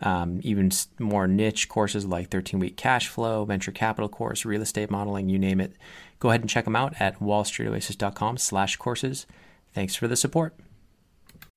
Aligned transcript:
um, 0.00 0.40
even 0.42 0.70
more 0.98 1.26
niche 1.26 1.68
courses 1.68 2.04
like 2.06 2.30
13 2.30 2.60
week 2.60 2.76
cash 2.76 3.08
flow, 3.08 3.44
venture 3.44 3.72
capital 3.72 4.08
course, 4.08 4.44
real 4.44 4.62
estate 4.62 4.90
modeling, 4.90 5.28
you 5.28 5.38
name 5.38 5.60
it 5.60 5.72
Go 6.18 6.30
ahead 6.30 6.40
and 6.40 6.50
check 6.50 6.64
them 6.64 6.76
out 6.76 6.94
at 6.98 7.20
wallstreetoasis.com 7.20 8.38
slash 8.38 8.76
courses. 8.76 9.26
Thanks 9.74 9.94
for 9.94 10.08
the 10.08 10.16
support. 10.16 10.54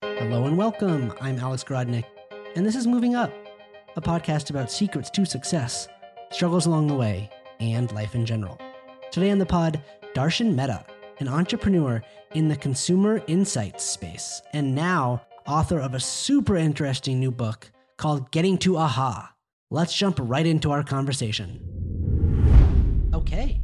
Hello 0.01 0.45
and 0.45 0.57
welcome. 0.57 1.13
I'm 1.21 1.39
Alex 1.39 1.63
Grodnick, 1.63 2.05
and 2.55 2.65
this 2.65 2.75
is 2.75 2.85
Moving 2.85 3.15
Up, 3.15 3.31
a 3.95 4.01
podcast 4.01 4.49
about 4.49 4.71
secrets 4.71 5.09
to 5.11 5.25
success, 5.25 5.87
struggles 6.31 6.65
along 6.65 6.87
the 6.87 6.95
way, 6.95 7.29
and 7.59 7.91
life 7.93 8.15
in 8.15 8.25
general. 8.25 8.59
Today 9.11 9.31
on 9.31 9.37
the 9.37 9.45
pod, 9.45 9.81
Darshan 10.13 10.53
Mehta, 10.53 10.85
an 11.19 11.27
entrepreneur 11.27 12.01
in 12.33 12.49
the 12.49 12.55
consumer 12.55 13.21
insights 13.27 13.83
space, 13.83 14.41
and 14.53 14.75
now 14.75 15.21
author 15.47 15.79
of 15.79 15.93
a 15.93 15.99
super 15.99 16.57
interesting 16.57 17.19
new 17.19 17.31
book 17.31 17.71
called 17.99 18.31
Getting 18.31 18.57
to 18.59 18.77
Aha. 18.77 19.35
Let's 19.69 19.93
jump 19.93 20.17
right 20.21 20.45
into 20.45 20.71
our 20.71 20.83
conversation. 20.83 21.59
Okay, 23.13 23.61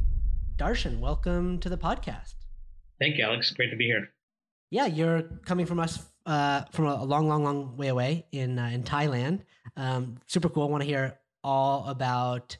Darshan, 0.56 1.00
welcome 1.00 1.58
to 1.60 1.70
the 1.70 1.78
podcast. 1.78 2.34
Thank 3.00 3.16
you, 3.16 3.24
Alex. 3.24 3.50
Great 3.52 3.70
to 3.70 3.76
be 3.76 3.86
here. 3.86 4.10
Yeah, 4.70 4.86
you're 4.86 5.22
coming 5.46 5.64
from 5.64 5.80
us 5.80 6.04
uh, 6.26 6.64
from 6.70 6.84
a 6.86 7.02
long, 7.02 7.28
long, 7.28 7.44
long 7.44 7.76
way 7.78 7.88
away 7.88 8.26
in 8.30 8.58
uh, 8.58 8.66
in 8.66 8.82
Thailand. 8.82 9.40
Um, 9.76 10.18
super 10.26 10.50
cool. 10.50 10.64
I 10.64 10.66
want 10.66 10.82
to 10.82 10.88
hear 10.88 11.18
all 11.42 11.88
about 11.88 12.58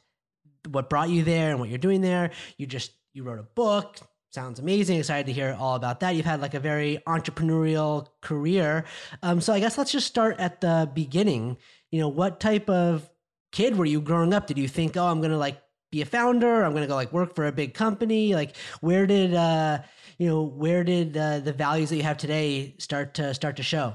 what 0.69 0.89
brought 0.89 1.09
you 1.09 1.23
there 1.23 1.51
and 1.51 1.59
what 1.59 1.69
you're 1.69 1.77
doing 1.77 2.01
there. 2.01 2.31
You 2.57 2.65
just 2.65 2.91
you 3.13 3.23
wrote 3.23 3.39
a 3.39 3.43
book. 3.43 3.99
Sounds 4.31 4.59
amazing. 4.59 4.99
Excited 4.99 5.25
to 5.27 5.33
hear 5.33 5.55
all 5.57 5.75
about 5.75 6.01
that. 6.01 6.15
You've 6.15 6.25
had 6.25 6.41
like 6.41 6.53
a 6.53 6.59
very 6.59 6.99
entrepreneurial 7.07 8.07
career. 8.21 8.85
Um, 9.23 9.41
so 9.41 9.53
I 9.53 9.59
guess 9.59 9.77
let's 9.77 9.91
just 9.91 10.07
start 10.07 10.39
at 10.39 10.61
the 10.61 10.89
beginning. 10.93 11.57
You 11.91 12.01
know, 12.01 12.09
what 12.09 12.39
type 12.39 12.69
of 12.69 13.09
kid 13.51 13.77
were 13.77 13.85
you 13.85 14.01
growing 14.01 14.33
up? 14.33 14.47
Did 14.47 14.57
you 14.57 14.67
think, 14.67 14.97
oh, 14.97 15.07
I'm 15.07 15.21
gonna 15.21 15.37
like 15.37 15.61
be 15.91 16.01
a 16.01 16.05
founder 16.05 16.63
i'm 16.63 16.71
going 16.71 16.83
to 16.83 16.87
go 16.87 16.95
like 16.95 17.13
work 17.13 17.33
for 17.35 17.47
a 17.47 17.51
big 17.51 17.73
company 17.73 18.35
like 18.35 18.55
where 18.81 19.07
did 19.07 19.33
uh 19.33 19.79
you 20.17 20.27
know 20.27 20.43
where 20.43 20.83
did 20.83 21.15
uh, 21.15 21.39
the 21.39 21.53
values 21.53 21.89
that 21.89 21.95
you 21.95 22.03
have 22.03 22.17
today 22.17 22.75
start 22.77 23.13
to 23.13 23.33
start 23.33 23.55
to 23.55 23.63
show 23.63 23.93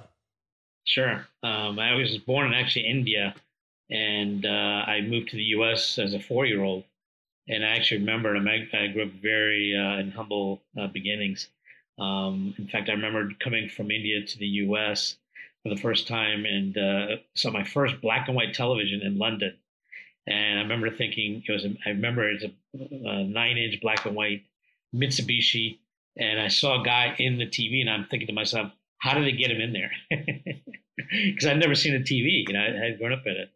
sure 0.84 1.26
um, 1.42 1.78
i 1.78 1.94
was 1.94 2.16
born 2.18 2.46
in 2.46 2.54
actually 2.54 2.86
india 2.86 3.34
and 3.90 4.46
uh, 4.46 4.84
i 4.86 5.00
moved 5.02 5.28
to 5.28 5.36
the 5.36 5.42
us 5.42 5.98
as 5.98 6.14
a 6.14 6.20
four 6.20 6.46
year 6.46 6.62
old 6.62 6.84
and 7.48 7.64
i 7.64 7.68
actually 7.68 7.98
remember 7.98 8.36
i 8.36 8.86
grew 8.88 9.02
up 9.02 9.12
very 9.22 9.76
uh, 9.76 9.98
in 9.98 10.10
humble 10.10 10.62
uh, 10.80 10.86
beginnings 10.88 11.48
um, 11.98 12.54
in 12.58 12.66
fact 12.68 12.88
i 12.88 12.92
remember 12.92 13.28
coming 13.40 13.68
from 13.68 13.90
india 13.90 14.24
to 14.24 14.38
the 14.38 14.46
us 14.46 15.16
for 15.62 15.68
the 15.68 15.80
first 15.80 16.08
time 16.08 16.44
and 16.44 16.76
uh, 16.76 17.16
saw 17.34 17.50
my 17.50 17.64
first 17.64 18.00
black 18.00 18.26
and 18.28 18.36
white 18.36 18.54
television 18.54 19.00
in 19.02 19.18
london 19.18 19.54
and 20.26 20.58
I 20.58 20.62
remember 20.62 20.90
thinking 20.90 21.42
it 21.46 21.52
was, 21.52 21.64
a, 21.64 21.74
I 21.84 21.90
remember 21.90 22.28
it's 22.28 22.44
a, 22.44 22.50
a 22.74 23.24
nine 23.24 23.58
inch 23.58 23.80
black 23.80 24.06
and 24.06 24.14
white 24.14 24.44
Mitsubishi. 24.94 25.78
And 26.16 26.40
I 26.40 26.48
saw 26.48 26.80
a 26.80 26.84
guy 26.84 27.14
in 27.18 27.38
the 27.38 27.46
TV 27.46 27.80
and 27.80 27.90
I'm 27.90 28.04
thinking 28.04 28.28
to 28.28 28.34
myself, 28.34 28.70
how 28.98 29.14
did 29.14 29.24
they 29.24 29.32
get 29.32 29.50
him 29.50 29.60
in 29.60 29.72
there? 29.72 29.90
Because 31.10 31.46
I'd 31.46 31.58
never 31.58 31.74
seen 31.74 31.94
a 31.94 31.98
TV, 31.98 32.46
you 32.46 32.52
know, 32.52 32.60
I 32.60 32.90
had 32.90 32.98
grown 32.98 33.12
up 33.12 33.26
in 33.26 33.32
it. 33.32 33.50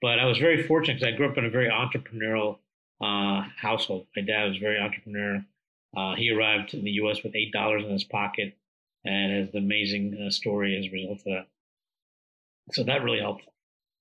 But 0.00 0.18
I 0.18 0.24
was 0.24 0.38
very 0.38 0.62
fortunate 0.62 0.94
because 0.94 1.12
I 1.12 1.16
grew 1.16 1.28
up 1.28 1.36
in 1.36 1.44
a 1.44 1.50
very 1.50 1.68
entrepreneurial 1.68 2.58
uh, 3.00 3.42
household. 3.60 4.06
My 4.16 4.22
dad 4.22 4.48
was 4.48 4.58
very 4.58 4.78
entrepreneurial. 4.78 5.44
Uh, 5.96 6.14
he 6.14 6.30
arrived 6.30 6.74
in 6.74 6.84
the 6.84 6.90
U.S. 6.92 7.22
with 7.22 7.34
eight 7.34 7.52
dollars 7.52 7.84
in 7.84 7.90
his 7.90 8.04
pocket, 8.04 8.56
and 9.04 9.32
has 9.32 9.54
an 9.54 9.58
amazing 9.58 10.26
uh, 10.26 10.30
story 10.30 10.76
as 10.76 10.86
a 10.86 10.90
result 10.90 11.18
of 11.18 11.24
that. 11.24 11.46
So 12.72 12.84
that 12.84 13.02
really 13.02 13.20
helped. 13.20 13.44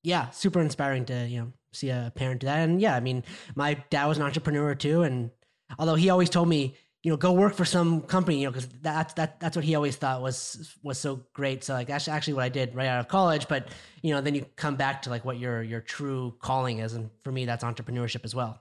Yeah, 0.03 0.29
super 0.31 0.61
inspiring 0.61 1.05
to 1.05 1.27
you 1.27 1.39
know 1.39 1.53
see 1.73 1.89
a 1.89 2.11
parent 2.15 2.41
do 2.41 2.47
that. 2.47 2.59
And 2.59 2.81
yeah, 2.81 2.95
I 2.95 2.99
mean, 2.99 3.23
my 3.55 3.75
dad 3.89 4.05
was 4.07 4.17
an 4.17 4.23
entrepreneur 4.23 4.75
too, 4.75 5.03
and 5.03 5.31
although 5.77 5.95
he 5.95 6.09
always 6.09 6.29
told 6.29 6.47
me, 6.47 6.75
you 7.03 7.11
know, 7.11 7.17
go 7.17 7.31
work 7.33 7.53
for 7.53 7.65
some 7.65 8.01
company, 8.01 8.39
you 8.39 8.45
know, 8.45 8.51
because 8.51 8.67
that's 8.81 9.13
that 9.13 9.39
that's 9.39 9.55
what 9.55 9.63
he 9.63 9.75
always 9.75 9.95
thought 9.95 10.21
was 10.21 10.75
was 10.81 10.97
so 10.97 11.21
great. 11.33 11.63
So 11.63 11.73
like 11.73 11.87
that's 11.87 12.07
actually 12.07 12.33
what 12.33 12.43
I 12.43 12.49
did 12.49 12.75
right 12.75 12.87
out 12.87 12.99
of 12.99 13.07
college. 13.07 13.47
But 13.47 13.69
you 14.01 14.13
know, 14.13 14.21
then 14.21 14.35
you 14.35 14.45
come 14.55 14.75
back 14.75 15.03
to 15.03 15.09
like 15.11 15.23
what 15.23 15.37
your 15.37 15.61
your 15.61 15.81
true 15.81 16.35
calling 16.39 16.79
is, 16.79 16.93
and 16.93 17.09
for 17.23 17.31
me, 17.31 17.45
that's 17.45 17.63
entrepreneurship 17.63 18.25
as 18.25 18.33
well. 18.33 18.59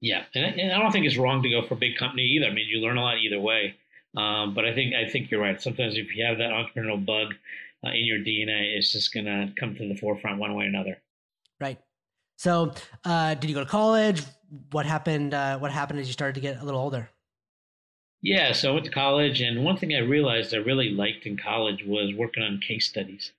Yeah, 0.00 0.24
and 0.34 0.46
I, 0.46 0.48
and 0.50 0.72
I 0.72 0.78
don't 0.78 0.92
think 0.92 1.06
it's 1.06 1.16
wrong 1.16 1.42
to 1.42 1.50
go 1.50 1.66
for 1.66 1.74
a 1.74 1.76
big 1.76 1.96
company 1.96 2.22
either. 2.22 2.46
I 2.46 2.52
mean, 2.52 2.66
you 2.68 2.78
learn 2.78 2.98
a 2.98 3.02
lot 3.02 3.18
either 3.18 3.40
way. 3.40 3.74
Um, 4.16 4.54
but 4.54 4.64
I 4.64 4.74
think 4.74 4.94
I 4.94 5.08
think 5.08 5.30
you're 5.30 5.40
right. 5.40 5.60
Sometimes 5.60 5.96
if 5.96 6.14
you 6.14 6.24
have 6.24 6.38
that 6.38 6.50
entrepreneurial 6.50 7.04
bug 7.04 7.34
uh, 7.84 7.90
in 7.90 8.04
your 8.04 8.18
DNA, 8.18 8.76
it's 8.76 8.92
just 8.92 9.12
gonna 9.12 9.52
come 9.58 9.74
to 9.76 9.88
the 9.88 9.94
forefront 9.94 10.38
one 10.38 10.54
way 10.54 10.64
or 10.64 10.68
another. 10.68 10.98
Right. 11.60 11.78
So, 12.36 12.72
uh, 13.04 13.34
did 13.34 13.50
you 13.50 13.54
go 13.54 13.64
to 13.64 13.70
college? 13.70 14.22
What 14.70 14.86
happened? 14.86 15.34
Uh, 15.34 15.58
what 15.58 15.72
happened 15.72 16.00
as 16.00 16.06
you 16.06 16.12
started 16.12 16.34
to 16.34 16.40
get 16.40 16.60
a 16.60 16.64
little 16.64 16.80
older? 16.80 17.10
Yeah, 18.20 18.52
so 18.52 18.70
I 18.70 18.72
went 18.72 18.86
to 18.86 18.90
college, 18.90 19.40
and 19.40 19.64
one 19.64 19.76
thing 19.76 19.94
I 19.94 19.98
realized 19.98 20.52
I 20.52 20.58
really 20.58 20.90
liked 20.90 21.26
in 21.26 21.36
college 21.36 21.84
was 21.84 22.12
working 22.14 22.42
on 22.42 22.58
case 22.58 22.88
studies. 22.88 23.32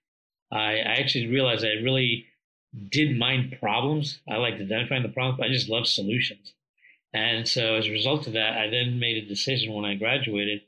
I, 0.51 0.77
I 0.77 0.95
actually 0.99 1.27
realized 1.27 1.65
I 1.65 1.81
really 1.83 2.27
did 2.89 3.17
mind 3.17 3.57
problems. 3.59 4.19
I 4.29 4.37
liked 4.37 4.61
identifying 4.61 5.03
the 5.03 5.09
problems, 5.09 5.37
but 5.37 5.47
I 5.47 5.53
just 5.53 5.69
love 5.69 5.87
solutions. 5.87 6.53
And 7.13 7.47
so, 7.47 7.75
as 7.75 7.87
a 7.87 7.91
result 7.91 8.27
of 8.27 8.33
that, 8.33 8.57
I 8.57 8.69
then 8.69 8.99
made 8.99 9.17
a 9.17 9.27
decision 9.27 9.73
when 9.73 9.85
I 9.85 9.95
graduated 9.95 10.61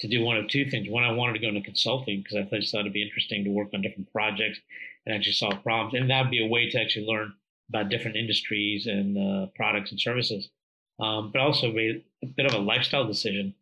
to 0.00 0.08
do 0.08 0.22
one 0.22 0.36
of 0.36 0.48
two 0.48 0.68
things. 0.70 0.88
One, 0.88 1.04
I 1.04 1.12
wanted 1.12 1.34
to 1.34 1.38
go 1.38 1.48
into 1.48 1.60
consulting 1.60 2.22
because 2.22 2.36
I 2.36 2.56
just 2.58 2.72
thought 2.72 2.80
it'd 2.80 2.92
be 2.92 3.02
interesting 3.02 3.44
to 3.44 3.50
work 3.50 3.68
on 3.74 3.82
different 3.82 4.10
projects 4.12 4.58
and 5.04 5.14
actually 5.14 5.32
solve 5.32 5.62
problems, 5.62 5.94
and 5.94 6.10
that 6.10 6.22
would 6.22 6.30
be 6.30 6.44
a 6.44 6.48
way 6.48 6.70
to 6.70 6.80
actually 6.80 7.06
learn 7.06 7.34
about 7.68 7.88
different 7.88 8.16
industries 8.16 8.86
and 8.86 9.18
uh, 9.18 9.46
products 9.54 9.90
and 9.90 10.00
services, 10.00 10.48
um, 11.00 11.30
but 11.32 11.40
also 11.40 11.72
made 11.72 12.04
a 12.22 12.26
bit 12.26 12.46
of 12.46 12.54
a 12.54 12.58
lifestyle 12.58 13.06
decision, 13.06 13.54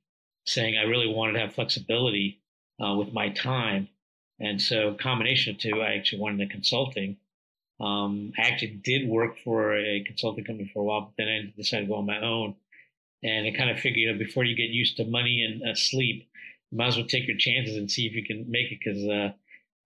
saying 0.46 0.76
I 0.76 0.82
really 0.82 1.12
wanted 1.12 1.32
to 1.34 1.40
have 1.40 1.54
flexibility 1.54 2.40
uh, 2.82 2.94
with 2.94 3.12
my 3.12 3.30
time, 3.30 3.88
and 4.38 4.60
so 4.60 4.94
combination 4.94 5.54
of 5.54 5.60
two, 5.60 5.82
I 5.82 5.94
actually 5.94 6.20
wanted 6.20 6.40
the 6.40 6.52
consulting. 6.52 7.16
Um, 7.80 8.32
I 8.38 8.42
actually 8.42 8.80
did 8.84 9.08
work 9.08 9.36
for 9.42 9.76
a 9.76 10.04
consulting 10.04 10.44
company 10.44 10.70
for 10.72 10.80
a 10.80 10.84
while, 10.84 11.00
but 11.00 11.12
then 11.16 11.28
I 11.28 11.52
decided 11.56 11.84
to 11.84 11.88
go 11.88 11.96
on 11.96 12.06
my 12.06 12.20
own, 12.20 12.54
and 13.22 13.46
I 13.46 13.56
kind 13.56 13.70
of 13.70 13.78
figured, 13.78 13.96
you 13.98 14.12
know, 14.12 14.18
before 14.18 14.44
you 14.44 14.54
get 14.54 14.70
used 14.70 14.96
to 14.98 15.04
money 15.04 15.42
and 15.42 15.70
uh, 15.70 15.74
sleep, 15.74 16.28
you 16.70 16.78
might 16.78 16.88
as 16.88 16.96
well 16.96 17.06
take 17.06 17.26
your 17.26 17.36
chances 17.38 17.76
and 17.76 17.90
see 17.90 18.06
if 18.06 18.12
you 18.14 18.24
can 18.24 18.50
make 18.50 18.70
it 18.72 18.78
because. 18.82 19.04
Uh, 19.04 19.32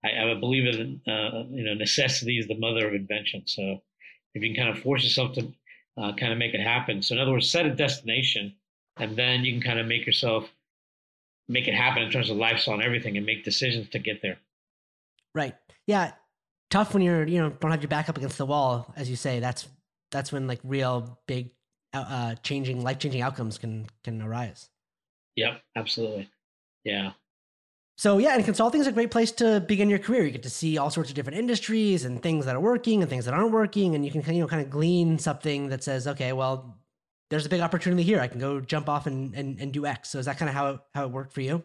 I, 0.05 0.31
I 0.31 0.33
believe 0.35 0.67
in 0.67 1.01
uh, 1.11 1.43
you 1.49 1.63
know 1.63 1.73
necessity 1.73 2.37
is 2.37 2.47
the 2.47 2.57
mother 2.57 2.87
of 2.87 2.93
invention. 2.93 3.43
So 3.45 3.81
if 4.33 4.43
you 4.43 4.53
can 4.53 4.65
kind 4.65 4.75
of 4.75 4.83
force 4.83 5.03
yourself 5.03 5.33
to 5.33 5.53
uh, 5.97 6.13
kind 6.13 6.31
of 6.31 6.37
make 6.37 6.53
it 6.53 6.61
happen. 6.61 7.01
So 7.01 7.15
in 7.15 7.21
other 7.21 7.31
words, 7.31 7.49
set 7.49 7.65
a 7.65 7.73
destination, 7.73 8.53
and 8.97 9.17
then 9.17 9.43
you 9.43 9.53
can 9.53 9.61
kind 9.61 9.79
of 9.79 9.87
make 9.87 10.05
yourself 10.05 10.49
make 11.47 11.67
it 11.67 11.75
happen 11.75 12.01
in 12.01 12.11
terms 12.11 12.29
of 12.29 12.37
lifestyle 12.37 12.75
and 12.75 12.83
everything, 12.83 13.17
and 13.17 13.25
make 13.25 13.43
decisions 13.43 13.89
to 13.89 13.99
get 13.99 14.21
there. 14.21 14.37
Right. 15.33 15.55
Yeah. 15.85 16.11
Tough 16.69 16.93
when 16.93 17.03
you're 17.03 17.25
you 17.27 17.39
know 17.39 17.49
don't 17.49 17.71
have 17.71 17.81
your 17.81 17.89
back 17.89 18.09
up 18.09 18.17
against 18.17 18.37
the 18.37 18.45
wall, 18.45 18.93
as 18.95 19.09
you 19.09 19.15
say. 19.15 19.39
That's 19.39 19.67
that's 20.11 20.31
when 20.31 20.47
like 20.47 20.59
real 20.63 21.19
big, 21.27 21.51
uh, 21.93 22.05
uh 22.07 22.35
changing 22.35 22.83
life 22.83 22.99
changing 22.99 23.21
outcomes 23.21 23.57
can 23.57 23.87
can 24.03 24.21
arise. 24.21 24.69
Yep. 25.35 25.61
Absolutely. 25.75 26.29
Yeah. 26.83 27.11
So 27.97 28.17
yeah, 28.17 28.35
and 28.35 28.43
consulting 28.43 28.81
is 28.81 28.87
a 28.87 28.91
great 28.91 29.11
place 29.11 29.31
to 29.33 29.61
begin 29.61 29.89
your 29.89 29.99
career. 29.99 30.23
You 30.23 30.31
get 30.31 30.43
to 30.43 30.49
see 30.49 30.77
all 30.77 30.89
sorts 30.89 31.09
of 31.09 31.15
different 31.15 31.39
industries 31.39 32.03
and 32.03 32.21
things 32.21 32.45
that 32.45 32.55
are 32.55 32.59
working 32.59 33.01
and 33.01 33.09
things 33.09 33.25
that 33.25 33.33
aren't 33.33 33.51
working, 33.51 33.95
and 33.95 34.05
you 34.05 34.11
can 34.11 34.21
you 34.33 34.41
know 34.41 34.47
kind 34.47 34.61
of 34.61 34.69
glean 34.69 35.17
something 35.17 35.69
that 35.69 35.83
says, 35.83 36.07
okay, 36.07 36.33
well, 36.33 36.77
there's 37.29 37.45
a 37.45 37.49
big 37.49 37.61
opportunity 37.61 38.03
here. 38.03 38.19
I 38.19 38.27
can 38.27 38.39
go 38.39 38.59
jump 38.59 38.89
off 38.89 39.07
and 39.07 39.33
and, 39.33 39.59
and 39.59 39.71
do 39.71 39.85
X. 39.85 40.09
So 40.09 40.19
is 40.19 40.25
that 40.25 40.37
kind 40.37 40.49
of 40.49 40.55
how 40.55 40.69
it, 40.71 40.79
how 40.93 41.05
it 41.05 41.11
worked 41.11 41.31
for 41.31 41.41
you? 41.41 41.63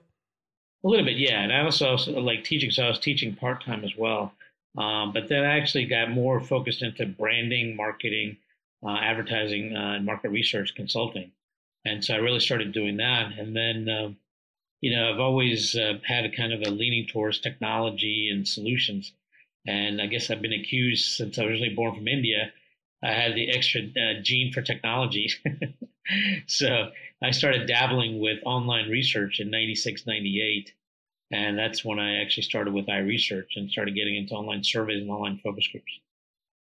A 0.84 0.88
little 0.88 1.04
bit, 1.04 1.18
yeah. 1.18 1.42
And 1.42 1.52
I 1.52 1.62
also, 1.62 1.90
also 1.90 2.12
like 2.12 2.44
teaching, 2.44 2.70
so 2.70 2.84
I 2.84 2.88
was 2.88 2.98
teaching 2.98 3.34
part 3.34 3.62
time 3.62 3.84
as 3.84 3.92
well. 3.98 4.32
Um, 4.78 5.12
but 5.12 5.28
then 5.28 5.44
I 5.44 5.58
actually 5.58 5.86
got 5.86 6.10
more 6.10 6.40
focused 6.40 6.82
into 6.82 7.06
branding, 7.06 7.76
marketing, 7.76 8.36
uh, 8.84 8.96
advertising, 8.96 9.74
uh, 9.76 9.94
and 9.96 10.06
market 10.06 10.30
research 10.30 10.74
consulting. 10.74 11.32
And 11.84 12.04
so 12.04 12.14
I 12.14 12.18
really 12.18 12.40
started 12.40 12.72
doing 12.72 12.98
that. 12.98 13.32
And 13.38 13.56
then 13.56 13.88
um, 13.88 14.16
you 14.80 14.96
know, 14.96 15.12
I've 15.12 15.20
always 15.20 15.76
uh, 15.76 15.98
had 16.04 16.24
a 16.24 16.30
kind 16.30 16.52
of 16.52 16.62
a 16.62 16.70
leaning 16.70 17.06
towards 17.06 17.40
technology 17.40 18.30
and 18.32 18.46
solutions. 18.48 19.12
And 19.66 20.00
I 20.00 20.06
guess 20.06 20.30
I've 20.30 20.40
been 20.40 20.54
accused 20.54 21.12
since 21.16 21.38
I 21.38 21.42
was 21.42 21.50
originally 21.50 21.74
born 21.74 21.94
from 21.94 22.08
India. 22.08 22.50
I 23.02 23.12
had 23.12 23.34
the 23.34 23.50
extra 23.50 23.82
uh, 23.82 24.22
gene 24.22 24.52
for 24.52 24.62
technology. 24.62 25.30
so 26.46 26.90
I 27.22 27.30
started 27.30 27.66
dabbling 27.66 28.20
with 28.20 28.38
online 28.44 28.88
research 28.88 29.40
in 29.40 29.50
96, 29.50 30.06
98. 30.06 30.72
And 31.32 31.58
that's 31.58 31.84
when 31.84 31.98
I 31.98 32.20
actually 32.20 32.42
started 32.42 32.74
with 32.74 32.86
iResearch 32.86 33.56
and 33.56 33.70
started 33.70 33.94
getting 33.94 34.16
into 34.16 34.34
online 34.34 34.64
surveys 34.64 35.00
and 35.00 35.10
online 35.10 35.40
focus 35.42 35.66
groups. 35.68 35.92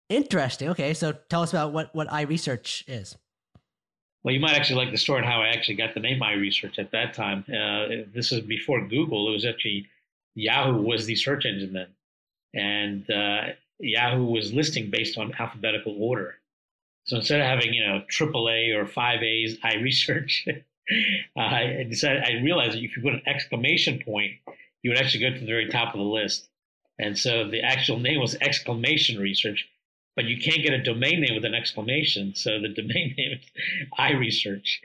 Interesting. 0.09 0.71
Okay. 0.71 0.95
So 0.95 1.13
tell 1.29 1.43
us 1.43 1.51
about 1.53 1.73
what, 1.73 1.95
what 1.95 2.09
iResearch 2.09 2.85
is. 2.87 3.17
Well, 4.23 4.35
you 4.35 4.41
might 4.41 4.55
actually 4.55 4.85
like 4.85 4.91
the 4.91 4.99
story 4.99 5.23
on 5.23 5.31
how 5.31 5.43
I 5.43 5.49
actually 5.49 5.77
got 5.77 5.95
the 5.95 6.01
name 6.01 6.21
iResearch 6.21 6.79
at 6.79 6.91
that 6.93 7.15
time. 7.15 7.45
Uh, 7.49 8.07
this 8.13 8.33
is 8.33 8.41
before 8.41 8.87
Google. 8.87 9.29
It 9.29 9.33
was 9.33 9.45
actually 9.45 9.87
Yahoo 10.35 10.83
was 10.83 11.07
the 11.07 11.17
search 11.17 11.45
engine 11.45 11.73
then. 11.73 11.89
And 12.55 13.11
uh, 13.11 13.53
Yahoo 13.79 14.25
was 14.25 14.53
listing 14.53 14.91
based 14.91 15.19
on 15.19 15.35
alphabetical 15.39 15.97
order. 16.01 16.37
So 17.05 17.17
instead 17.17 17.41
of 17.41 17.47
having, 17.47 17.73
you 17.73 17.87
know, 17.87 18.03
AAA 18.11 18.75
or 18.77 18.87
five 18.87 19.23
A's, 19.23 19.59
iResearch, 19.65 20.63
uh, 21.37 21.41
I 21.41 21.87
decided, 21.89 22.23
I 22.25 22.43
realized 22.43 22.73
that 22.73 22.83
if 22.83 22.97
you 22.97 23.03
put 23.03 23.15
an 23.15 23.23
exclamation 23.27 24.01
point, 24.05 24.33
you 24.83 24.91
would 24.91 24.99
actually 24.99 25.21
go 25.21 25.31
to 25.31 25.41
the 25.41 25.47
very 25.47 25.69
top 25.69 25.95
of 25.95 25.99
the 25.99 26.07
list. 26.07 26.49
And 26.99 27.19
so 27.19 27.49
the 27.49 27.63
actual 27.63 27.99
name 27.99 28.21
was 28.21 28.37
exclamation 28.41 29.21
research, 29.21 29.69
but 30.15 30.25
you 30.25 30.39
can't 30.41 30.63
get 30.63 30.73
a 30.73 30.83
domain 30.83 31.21
name 31.21 31.35
with 31.35 31.45
an 31.45 31.55
exclamation. 31.55 32.35
So 32.35 32.61
the 32.61 32.69
domain 32.83 33.15
name 33.17 33.39
is 33.39 33.51
iResearch. 33.99 34.79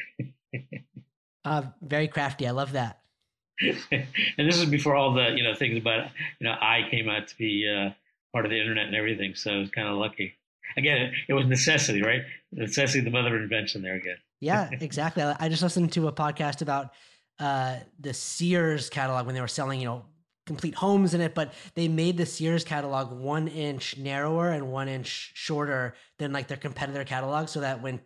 uh, 1.45 1.63
very 1.81 2.07
crafty. 2.07 2.48
I 2.48 2.51
love 2.51 2.74
that. 2.74 3.00
and 3.62 4.07
this 4.38 4.57
is 4.57 4.65
before 4.65 4.95
all 4.95 5.13
the, 5.13 5.33
you 5.36 5.44
know, 5.44 5.53
things 5.53 5.77
about, 5.77 6.07
you 6.39 6.48
know, 6.48 6.53
I 6.53 6.88
came 6.89 7.07
out 7.07 7.27
to 7.27 7.38
be 7.38 7.68
uh, 7.68 7.92
part 8.33 8.45
of 8.45 8.51
the 8.51 8.59
internet 8.59 8.88
and 8.88 8.95
everything. 8.95 9.36
So 9.36 9.51
I 9.51 9.57
was 9.57 9.69
kind 9.69 9.88
of 9.88 9.98
lucky 9.98 10.36
again, 10.77 11.13
it 11.27 11.33
was 11.33 11.45
necessity, 11.45 12.01
right? 12.01 12.21
Necessity, 12.51 13.01
the 13.01 13.12
mother 13.12 13.36
of 13.36 13.42
invention. 13.42 13.81
There 13.81 13.95
again. 13.95 14.18
Yeah, 14.41 14.69
exactly. 14.71 15.23
I 15.23 15.47
just 15.49 15.61
listened 15.61 15.93
to 15.93 16.07
a 16.07 16.11
podcast 16.11 16.61
about 16.61 16.91
uh, 17.39 17.77
the 17.99 18.13
Sears 18.13 18.89
catalog 18.89 19.25
when 19.25 19.35
they 19.35 19.41
were 19.41 19.47
selling, 19.47 19.79
you 19.79 19.85
know, 19.85 20.05
complete 20.47 20.73
homes 20.73 21.13
in 21.13 21.21
it, 21.21 21.35
but 21.35 21.53
they 21.75 21.88
made 21.88 22.17
the 22.17 22.25
Sears 22.25 22.63
catalog 22.63 23.11
one 23.11 23.47
inch 23.47 23.97
narrower 23.97 24.49
and 24.49 24.71
one 24.71 24.88
inch 24.88 25.31
shorter 25.35 25.93
than 26.17 26.33
like 26.33 26.47
their 26.47 26.57
competitor 26.57 27.03
catalog, 27.03 27.47
so 27.47 27.61
that 27.61 27.81
when 27.81 28.01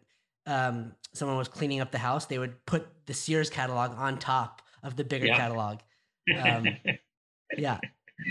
um, 0.46 0.92
someone 1.14 1.38
was 1.38 1.48
cleaning 1.48 1.80
up 1.80 1.92
the 1.92 1.98
house, 1.98 2.26
they 2.26 2.38
would 2.38 2.64
put 2.66 2.86
the 3.06 3.14
Sears 3.14 3.50
catalog 3.50 3.98
on 3.98 4.20
top 4.20 4.62
of 4.84 4.96
the 4.96 5.04
bigger 5.04 5.28
yeah. 5.28 5.38
catalog. 5.38 5.80
Um, 6.44 6.66
yeah, 7.56 7.78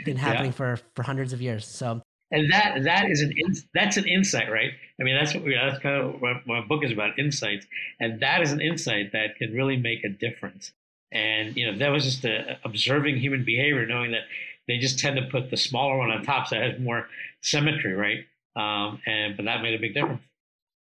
been 0.05 0.17
happening 0.17 0.51
yeah. 0.51 0.56
for 0.56 0.79
for 0.97 1.05
hundreds 1.05 1.33
of 1.33 1.41
years. 1.41 1.65
So 1.65 2.03
and 2.31 2.50
that 2.53 2.82
that 2.85 3.11
is 3.11 3.21
an 3.21 3.32
that's 3.75 3.97
an 3.97 4.06
insight, 4.06 4.50
right? 4.50 4.71
I 5.00 5.05
mean, 5.05 5.17
that's 5.17 5.35
what 5.35 5.44
we, 5.44 5.55
that's 5.55 5.82
kind 5.82 5.97
of 5.97 6.21
what 6.21 6.47
my 6.47 6.61
book 6.61 6.85
is 6.85 6.93
about 6.93 7.19
insights, 7.19 7.67
and 8.00 8.21
that 8.21 8.43
is 8.43 8.53
an 8.53 8.61
insight 8.61 9.12
that 9.12 9.37
can 9.37 9.53
really 9.53 9.76
make 9.76 10.05
a 10.05 10.09
difference. 10.09 10.73
And 11.12 11.56
you 11.56 11.71
know, 11.71 11.79
that 11.79 11.88
was 11.88 12.05
just 12.05 12.25
a, 12.25 12.59
observing 12.65 13.19
human 13.19 13.44
behavior, 13.44 13.87
knowing 13.87 14.12
that 14.12 14.23
they 14.67 14.79
just 14.79 14.99
tend 14.99 15.17
to 15.17 15.23
put 15.31 15.50
the 15.50 15.56
smaller 15.56 15.99
one 15.99 16.11
on 16.11 16.23
top, 16.23 16.49
so 16.49 16.56
it 16.56 16.73
has 16.73 16.81
more 16.81 17.09
symmetry, 17.43 17.93
right? 17.93 18.25
Um, 18.56 19.00
and 19.06 19.37
but 19.37 19.44
that 19.44 19.62
made 19.62 19.75
a 19.75 19.79
big 19.79 19.94
difference. 19.94 20.23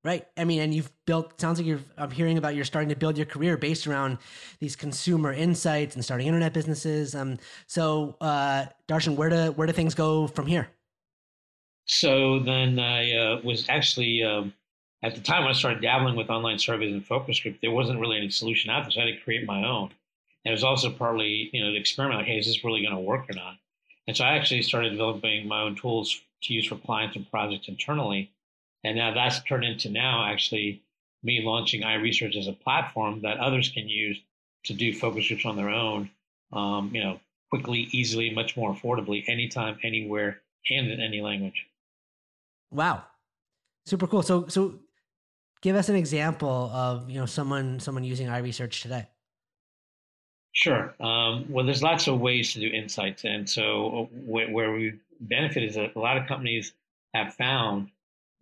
Right. 0.05 0.27
I 0.37 0.45
mean, 0.45 0.61
and 0.61 0.75
you've 0.75 0.91
built. 1.07 1.41
Sounds 1.41 1.59
like 1.59 1.67
you're. 1.67 1.81
I'm 1.97 2.11
hearing 2.11 2.37
about 2.37 2.57
you're 2.57 2.65
starting 2.65 2.89
to 2.89 2.97
build 2.97 3.17
your 3.17 3.27
career 3.27 3.57
based 3.57 3.87
around 3.87 4.19
these 4.59 4.75
consumer 4.75 5.33
insights 5.33 5.95
and 5.95 6.05
starting 6.05 6.27
internet 6.27 6.53
businesses. 6.53 7.15
Um. 7.15 7.39
So, 7.69 8.17
uh, 8.21 8.67
Darshan, 8.89 9.15
where 9.15 9.31
do 9.31 9.53
where 9.53 9.69
do 9.69 9.73
things 9.73 9.95
go 9.95 10.27
from 10.27 10.47
here? 10.47 10.69
So 11.85 12.39
then 12.39 12.79
I 12.79 13.13
uh, 13.13 13.41
was 13.43 13.69
actually, 13.69 14.23
um, 14.23 14.55
at 15.03 15.15
the 15.15 15.21
time 15.21 15.43
when 15.43 15.51
I 15.51 15.57
started 15.57 15.83
dabbling 15.83 16.17
with 16.17 16.31
online 16.31 16.59
surveys 16.59 16.93
and 16.93 17.05
focus 17.05 17.41
group, 17.41 17.61
there 17.61 17.71
wasn't 17.71 18.01
really 18.01 18.17
any 18.17 18.31
solution 18.31 18.71
out 18.71 18.85
there. 18.85 18.93
So 18.93 19.01
I 19.01 19.07
had 19.07 19.15
to 19.15 19.21
create 19.25 19.47
my 19.47 19.65
own. 19.65 19.91
And 20.45 20.51
it 20.51 20.55
was 20.55 20.65
also 20.65 20.91
partly, 20.91 21.51
you 21.53 21.63
know, 21.63 21.71
the 21.71 21.79
experiment 21.79 22.21
like, 22.21 22.27
hey, 22.27 22.39
is 22.39 22.47
this 22.47 22.65
really 22.65 22.83
going 22.83 22.95
to 22.95 23.01
work 23.01 23.29
or 23.29 23.35
not? 23.35 23.57
And 24.07 24.17
so 24.17 24.25
I 24.25 24.37
actually 24.37 24.63
started 24.63 24.91
developing 24.91 25.47
my 25.47 25.63
own 25.63 25.77
tools 25.77 26.21
to 26.43 26.55
use 26.55 26.67
for 26.67 26.77
clients 26.77 27.17
and 27.17 27.31
projects 27.31 27.69
internally. 27.69 28.31
And 28.85 28.97
now 28.97 29.15
that's 29.15 29.41
turned 29.43 29.65
into 29.65 29.91
now 29.91 30.25
actually 30.25 30.83
me 31.23 31.43
launching 31.45 31.83
iResearch 31.83 32.37
as 32.37 32.49
a 32.49 32.53
platform 32.53 33.23
that 33.23 33.39
others 33.39 33.69
can 33.69 33.89
use 33.89 34.21
to 34.65 34.75
do 34.75 34.93
focus 34.93 35.29
groups 35.29 35.45
on 35.45 35.57
their 35.57 35.71
own, 35.71 36.11
um, 36.53 36.91
you 36.93 37.03
know, 37.03 37.21
quickly, 37.51 37.89
easily, 37.93 38.31
much 38.31 38.57
more 38.57 38.75
affordably, 38.75 39.25
anytime, 39.29 39.79
anywhere, 39.85 40.41
and 40.71 40.91
in 40.91 41.01
any 41.01 41.21
language. 41.21 41.67
Wow, 42.73 43.05
super 43.87 44.07
cool. 44.07 44.23
So 44.23 44.49
so 44.49 44.81
give 45.61 45.77
us 45.77 45.89
an 45.89 45.97
example 45.97 46.71
of 46.73 47.09
you 47.11 47.19
know 47.21 47.27
someone 47.27 47.79
someone 47.81 48.05
using 48.05 48.29
iResearch 48.29 48.83
today. 48.83 49.07
Sure. 50.53 50.95
Um, 51.01 51.47
well, 51.49 51.65
there's 51.65 51.83
lots 51.83 52.07
of 52.09 52.21
ways 52.21 52.53
to 52.53 52.61
do 52.61 52.67
insights, 52.67 53.25
and 53.25 53.49
so 53.49 53.87
uh, 53.87 54.17
where, 54.27 54.51
where 54.51 54.73
we 54.73 54.95
benefit 55.21 55.63
is 55.63 55.77
that 55.77 55.97
a 55.97 55.99
lot 55.99 56.19
of 56.19 56.27
companies 56.27 56.75
have 57.15 57.35
found 57.35 57.91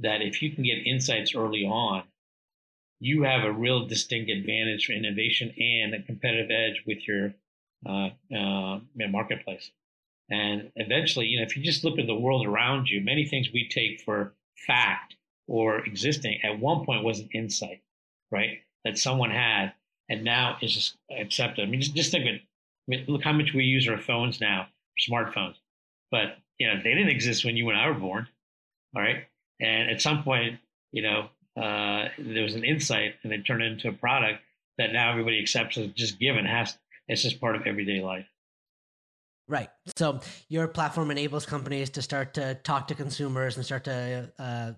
that 0.01 0.23
if 0.23 0.43
you 0.43 0.51
can 0.51 0.65
get 0.65 0.79
insights 0.87 1.35
early 1.35 1.65
on, 1.65 2.03
you 2.99 3.23
have 3.23 3.45
a 3.45 3.53
real 3.53 3.87
distinct 3.87 4.31
advantage 4.31 4.87
for 4.87 4.93
innovation 4.93 5.55
and 5.59 5.95
a 5.95 6.03
competitive 6.03 6.51
edge 6.51 6.83
with 6.87 7.07
your 7.07 7.33
uh, 7.87 8.11
uh, 8.37 8.81
marketplace. 9.09 9.71
And 10.31 10.71
eventually, 10.77 11.27
you 11.27 11.39
know, 11.39 11.47
if 11.47 11.57
you 11.57 11.63
just 11.63 11.85
look 11.85 11.99
at 11.99 12.07
the 12.07 12.15
world 12.15 12.47
around 12.47 12.89
you, 12.89 13.01
many 13.01 13.27
things 13.27 13.49
we 13.53 13.69
take 13.69 14.01
for 14.03 14.35
fact 14.67 15.17
or 15.49 15.85
existing 15.85 16.41
at 16.45 16.61
one 16.61 16.85
point 16.85 17.05
was 17.05 17.19
an 17.19 17.29
insight, 17.35 17.83
right? 18.31 18.59
That 18.85 18.99
someone 18.99 19.31
had 19.31 19.73
and 20.09 20.25
now 20.25 20.57
is 20.63 20.75
just 20.75 20.97
accepted. 21.19 21.63
I 21.63 21.67
mean, 21.71 21.81
just, 21.81 21.95
just 21.95 22.13
think 22.13 22.27
of 22.27 22.35
it. 22.35 22.41
I 22.43 22.87
mean, 22.87 23.05
look 23.09 23.25
how 23.25 23.33
much 23.33 23.53
we 23.55 23.65
use 23.65 23.89
our 23.89 23.99
phones 23.99 24.41
now, 24.41 24.69
smartphones. 25.09 25.57
But, 26.11 26.39
you 26.59 26.69
know, 26.69 26.77
they 26.77 26.95
didn't 26.95 27.11
exist 27.11 27.45
when 27.45 27.57
you 27.57 27.69
and 27.69 27.79
I 27.79 27.89
were 27.89 27.95
born. 27.95 28.29
All 28.95 29.03
right. 29.03 29.25
And 29.61 29.91
at 29.91 30.01
some 30.01 30.23
point, 30.23 30.59
you 30.93 31.03
know, 31.03 31.29
uh, 31.61 32.09
there 32.19 32.43
was 32.43 32.55
an 32.55 32.65
insight 32.65 33.15
and 33.23 33.33
it 33.33 33.45
turned 33.45 33.63
into 33.63 33.89
a 33.89 33.93
product 33.93 34.41
that 34.79 34.93
now 34.93 35.11
everybody 35.11 35.41
accepts 35.41 35.77
as 35.77 35.89
just 35.89 36.19
given 36.19 36.45
has 36.47 36.77
it's 37.09 37.23
just 37.23 37.41
part 37.41 37.57
of 37.57 37.67
everyday 37.67 38.01
life. 38.01 38.27
Right. 39.51 39.69
So 39.97 40.21
your 40.49 40.69
platform 40.69 41.11
enables 41.11 41.45
companies 41.45 41.91
to 41.91 42.03
start 42.03 42.35
to 42.35 42.55
talk 42.63 42.87
to 42.87 42.95
consumers 42.95 43.57
and 43.57 43.67
start 43.67 43.83
to 43.85 44.31
uh, 44.39 44.73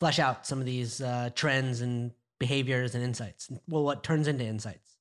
flesh 0.00 0.18
out 0.18 0.46
some 0.46 0.58
of 0.58 0.64
these 0.64 1.02
uh, 1.02 1.28
trends 1.34 1.82
and 1.82 2.12
behaviors 2.38 2.94
and 2.94 3.04
insights. 3.04 3.50
Well, 3.68 3.84
what 3.84 4.02
turns 4.02 4.26
into 4.26 4.42
insights? 4.42 4.96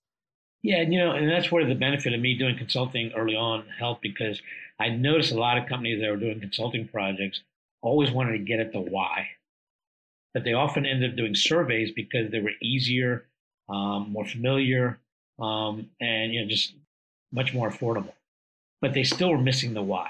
Yeah, 0.63 0.81
you 0.81 1.00
know, 1.00 1.12
and 1.12 1.30
that's 1.30 1.50
where 1.50 1.66
the 1.66 1.75
benefit 1.75 2.13
of 2.13 2.19
me 2.19 2.38
doing 2.38 2.57
consulting 2.57 3.14
early 3.16 3.38
on 3.38 3.64
helped 3.80 4.02
because 4.02 4.42
I 4.81 4.90
noticed 4.90 5.31
a 5.31 5.40
lot 5.40 5.57
of 5.57 5.69
companies 5.69 6.02
that 6.02 6.09
were 6.09 6.18
doing 6.18 6.42
consulting 6.42 6.85
projects 6.85 7.42
always 7.81 8.12
wanted 8.12 8.33
to 8.33 8.40
get 8.40 8.59
at 8.59 8.73
the 8.73 8.81
why. 8.81 9.30
But 10.33 10.44
they 10.44 10.52
often 10.52 10.85
ended 10.85 11.12
up 11.12 11.16
doing 11.16 11.35
surveys 11.35 11.92
because 11.92 12.31
they 12.31 12.42
were 12.42 12.52
easier, 12.62 13.28
um, 13.69 14.12
more 14.12 14.26
familiar, 14.26 15.00
um, 15.40 15.90
and 16.02 16.33
you 16.33 16.42
know, 16.42 16.50
just 16.50 16.73
much 17.31 17.54
more 17.54 17.71
affordable 17.71 18.12
but 18.81 18.94
they 18.94 19.04
still 19.04 19.30
were 19.30 19.38
missing 19.38 19.74
the 19.74 19.81
why. 19.81 20.09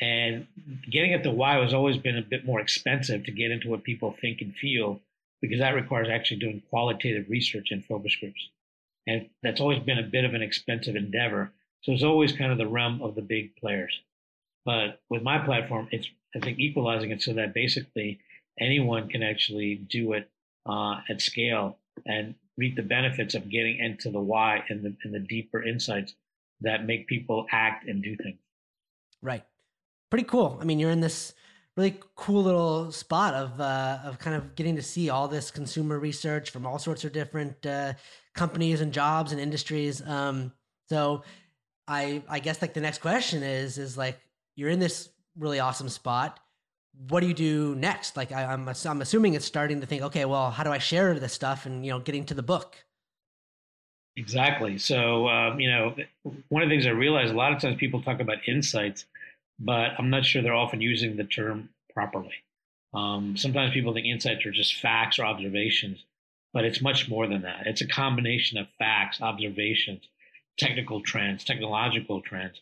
And 0.00 0.46
getting 0.90 1.12
at 1.12 1.22
the 1.22 1.30
why 1.30 1.56
has 1.56 1.74
always 1.74 1.96
been 1.96 2.16
a 2.16 2.22
bit 2.22 2.44
more 2.44 2.60
expensive 2.60 3.24
to 3.24 3.32
get 3.32 3.50
into 3.50 3.68
what 3.68 3.82
people 3.82 4.14
think 4.20 4.40
and 4.40 4.54
feel 4.54 5.00
because 5.40 5.58
that 5.58 5.74
requires 5.74 6.08
actually 6.08 6.38
doing 6.38 6.62
qualitative 6.70 7.28
research 7.28 7.70
in 7.70 7.82
focus 7.82 8.14
groups. 8.16 8.48
And 9.06 9.28
that's 9.42 9.60
always 9.60 9.82
been 9.82 9.98
a 9.98 10.02
bit 10.02 10.24
of 10.24 10.34
an 10.34 10.42
expensive 10.42 10.96
endeavor. 10.96 11.50
So 11.82 11.92
it's 11.92 12.02
always 12.02 12.32
kind 12.32 12.52
of 12.52 12.58
the 12.58 12.66
realm 12.66 13.02
of 13.02 13.14
the 13.14 13.22
big 13.22 13.56
players. 13.56 13.98
But 14.64 15.00
with 15.08 15.22
my 15.22 15.38
platform, 15.38 15.88
it's, 15.90 16.08
I 16.34 16.40
think, 16.40 16.58
equalizing 16.58 17.10
it 17.10 17.22
so 17.22 17.32
that 17.34 17.54
basically 17.54 18.20
anyone 18.60 19.08
can 19.08 19.22
actually 19.22 19.76
do 19.76 20.12
it 20.12 20.28
uh, 20.66 21.00
at 21.08 21.22
scale 21.22 21.78
and 22.04 22.34
reap 22.56 22.76
the 22.76 22.82
benefits 22.82 23.34
of 23.34 23.48
getting 23.48 23.78
into 23.78 24.10
the 24.10 24.20
why 24.20 24.64
and 24.68 24.82
the, 24.82 24.94
and 25.04 25.14
the 25.14 25.20
deeper 25.20 25.62
insights 25.62 26.14
that 26.60 26.86
make 26.86 27.06
people 27.06 27.46
act 27.50 27.86
and 27.88 28.02
do 28.02 28.16
things. 28.16 28.38
Right. 29.22 29.44
Pretty 30.10 30.24
cool. 30.24 30.58
I 30.60 30.64
mean, 30.64 30.78
you're 30.78 30.90
in 30.90 31.00
this 31.00 31.34
really 31.76 31.96
cool 32.16 32.42
little 32.42 32.90
spot 32.90 33.34
of 33.34 33.60
uh, 33.60 33.98
of 34.04 34.18
kind 34.18 34.36
of 34.36 34.54
getting 34.56 34.76
to 34.76 34.82
see 34.82 35.10
all 35.10 35.28
this 35.28 35.50
consumer 35.50 35.98
research 35.98 36.50
from 36.50 36.66
all 36.66 36.78
sorts 36.78 37.04
of 37.04 37.12
different 37.12 37.64
uh, 37.64 37.92
companies 38.34 38.80
and 38.80 38.92
jobs 38.92 39.32
and 39.32 39.40
industries. 39.40 40.02
Um, 40.06 40.52
so, 40.88 41.22
I 41.86 42.22
I 42.28 42.40
guess 42.40 42.60
like 42.60 42.74
the 42.74 42.80
next 42.80 42.98
question 42.98 43.42
is 43.42 43.78
is 43.78 43.96
like 43.96 44.18
you're 44.56 44.70
in 44.70 44.80
this 44.80 45.08
really 45.36 45.60
awesome 45.60 45.88
spot. 45.88 46.40
What 47.08 47.20
do 47.20 47.28
you 47.28 47.34
do 47.34 47.76
next? 47.76 48.16
Like 48.16 48.32
I, 48.32 48.44
I'm 48.44 48.68
I'm 48.68 49.00
assuming 49.00 49.34
it's 49.34 49.44
starting 49.44 49.80
to 49.80 49.86
think, 49.86 50.02
okay, 50.02 50.24
well, 50.24 50.50
how 50.50 50.64
do 50.64 50.70
I 50.70 50.78
share 50.78 51.14
this 51.14 51.32
stuff 51.32 51.64
and 51.64 51.86
you 51.86 51.92
know 51.92 52.00
getting 52.00 52.24
to 52.26 52.34
the 52.34 52.42
book. 52.42 52.76
Exactly. 54.18 54.78
So, 54.78 55.28
um, 55.28 55.60
you 55.60 55.70
know, 55.70 55.94
one 56.48 56.64
of 56.64 56.68
the 56.68 56.74
things 56.74 56.88
I 56.88 56.90
realize 56.90 57.30
a 57.30 57.34
lot 57.34 57.52
of 57.52 57.60
times 57.60 57.76
people 57.76 58.02
talk 58.02 58.18
about 58.18 58.48
insights, 58.48 59.06
but 59.60 59.92
I'm 59.96 60.10
not 60.10 60.24
sure 60.24 60.42
they're 60.42 60.52
often 60.52 60.80
using 60.80 61.16
the 61.16 61.22
term 61.22 61.68
properly. 61.94 62.34
Um, 62.92 63.36
sometimes 63.36 63.72
people 63.72 63.94
think 63.94 64.06
insights 64.06 64.44
are 64.44 64.50
just 64.50 64.74
facts 64.80 65.20
or 65.20 65.24
observations, 65.24 66.04
but 66.52 66.64
it's 66.64 66.80
much 66.80 67.08
more 67.08 67.28
than 67.28 67.42
that. 67.42 67.66
It's 67.66 67.80
a 67.80 67.86
combination 67.86 68.58
of 68.58 68.66
facts, 68.76 69.22
observations, 69.22 70.02
technical 70.58 71.00
trends, 71.00 71.44
technological 71.44 72.20
trends. 72.20 72.60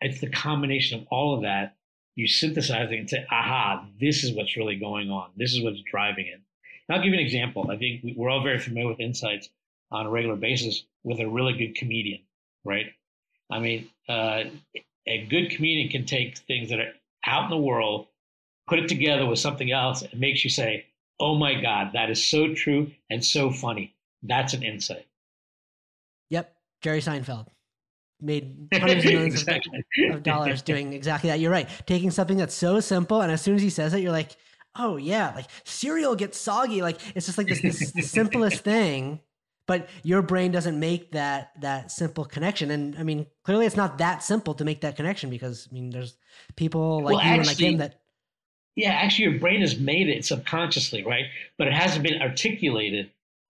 It's 0.00 0.20
the 0.20 0.30
combination 0.30 0.98
of 0.98 1.06
all 1.12 1.36
of 1.36 1.42
that. 1.42 1.76
You 2.16 2.26
synthesize 2.26 2.90
it 2.90 2.98
and 2.98 3.08
say, 3.08 3.24
aha, 3.30 3.86
this 4.00 4.24
is 4.24 4.34
what's 4.34 4.56
really 4.56 4.74
going 4.74 5.10
on. 5.10 5.30
This 5.36 5.52
is 5.52 5.62
what's 5.62 5.80
driving 5.82 6.26
it. 6.26 6.40
And 6.88 6.96
I'll 6.96 7.04
give 7.04 7.12
you 7.12 7.20
an 7.20 7.24
example. 7.24 7.70
I 7.70 7.76
think 7.76 8.02
we're 8.16 8.30
all 8.30 8.42
very 8.42 8.58
familiar 8.58 8.88
with 8.88 8.98
insights 8.98 9.48
on 9.90 10.06
a 10.06 10.10
regular 10.10 10.36
basis 10.36 10.84
with 11.04 11.20
a 11.20 11.28
really 11.28 11.54
good 11.54 11.74
comedian, 11.74 12.20
right? 12.64 12.86
I 13.50 13.60
mean, 13.60 13.88
uh, 14.08 14.44
a 15.06 15.26
good 15.26 15.50
comedian 15.50 15.88
can 15.88 16.04
take 16.04 16.38
things 16.38 16.70
that 16.70 16.80
are 16.80 16.92
out 17.24 17.44
in 17.44 17.50
the 17.50 17.56
world, 17.56 18.06
put 18.68 18.78
it 18.78 18.88
together 18.88 19.26
with 19.26 19.38
something 19.38 19.72
else, 19.72 20.02
and 20.02 20.20
makes 20.20 20.44
you 20.44 20.50
say, 20.50 20.86
oh 21.20 21.36
my 21.36 21.60
God, 21.60 21.92
that 21.94 22.10
is 22.10 22.24
so 22.24 22.54
true 22.54 22.90
and 23.10 23.24
so 23.24 23.50
funny. 23.50 23.94
That's 24.22 24.52
an 24.52 24.62
insight. 24.62 25.06
Yep. 26.30 26.54
Jerry 26.82 27.00
Seinfeld 27.00 27.46
made 28.20 28.68
hundreds 28.72 29.04
of 29.04 29.12
millions 29.12 29.34
exactly. 29.34 29.84
of, 30.10 30.22
dollars 30.22 30.62
doing 30.62 30.92
exactly 30.92 31.30
that. 31.30 31.40
You're 31.40 31.50
right. 31.50 31.68
Taking 31.86 32.10
something 32.10 32.36
that's 32.36 32.54
so 32.54 32.80
simple, 32.80 33.22
and 33.22 33.32
as 33.32 33.40
soon 33.42 33.54
as 33.54 33.62
he 33.62 33.70
says 33.70 33.94
it, 33.94 34.00
you're 34.00 34.12
like, 34.12 34.36
oh 34.76 34.96
yeah, 34.96 35.32
like 35.34 35.46
cereal 35.64 36.14
gets 36.14 36.38
soggy. 36.38 36.82
Like 36.82 36.98
it's 37.14 37.26
just 37.26 37.38
like 37.38 37.48
this, 37.48 37.62
this 37.62 37.92
the 37.92 38.02
simplest 38.02 38.60
thing, 38.64 39.20
but 39.68 39.88
your 40.02 40.22
brain 40.22 40.50
doesn't 40.50 40.80
make 40.80 41.12
that 41.12 41.52
that 41.60 41.92
simple 41.92 42.24
connection. 42.24 42.72
And 42.72 42.96
I 42.98 43.04
mean, 43.04 43.26
clearly 43.44 43.66
it's 43.66 43.76
not 43.76 43.98
that 43.98 44.24
simple 44.24 44.54
to 44.54 44.64
make 44.64 44.80
that 44.80 44.96
connection 44.96 45.30
because 45.30 45.68
I 45.70 45.74
mean, 45.74 45.90
there's 45.90 46.16
people 46.56 47.02
like 47.04 47.16
well, 47.16 47.24
you 47.24 47.30
actually, 47.30 47.38
and 47.38 47.46
like 47.46 47.58
him 47.58 47.78
that. 47.78 48.00
Yeah, 48.74 48.92
actually, 48.92 49.26
your 49.26 49.40
brain 49.40 49.60
has 49.60 49.78
made 49.78 50.08
it 50.08 50.24
subconsciously, 50.24 51.04
right? 51.04 51.26
But 51.58 51.68
it 51.68 51.74
hasn't 51.74 52.02
been 52.02 52.22
articulated 52.22 53.10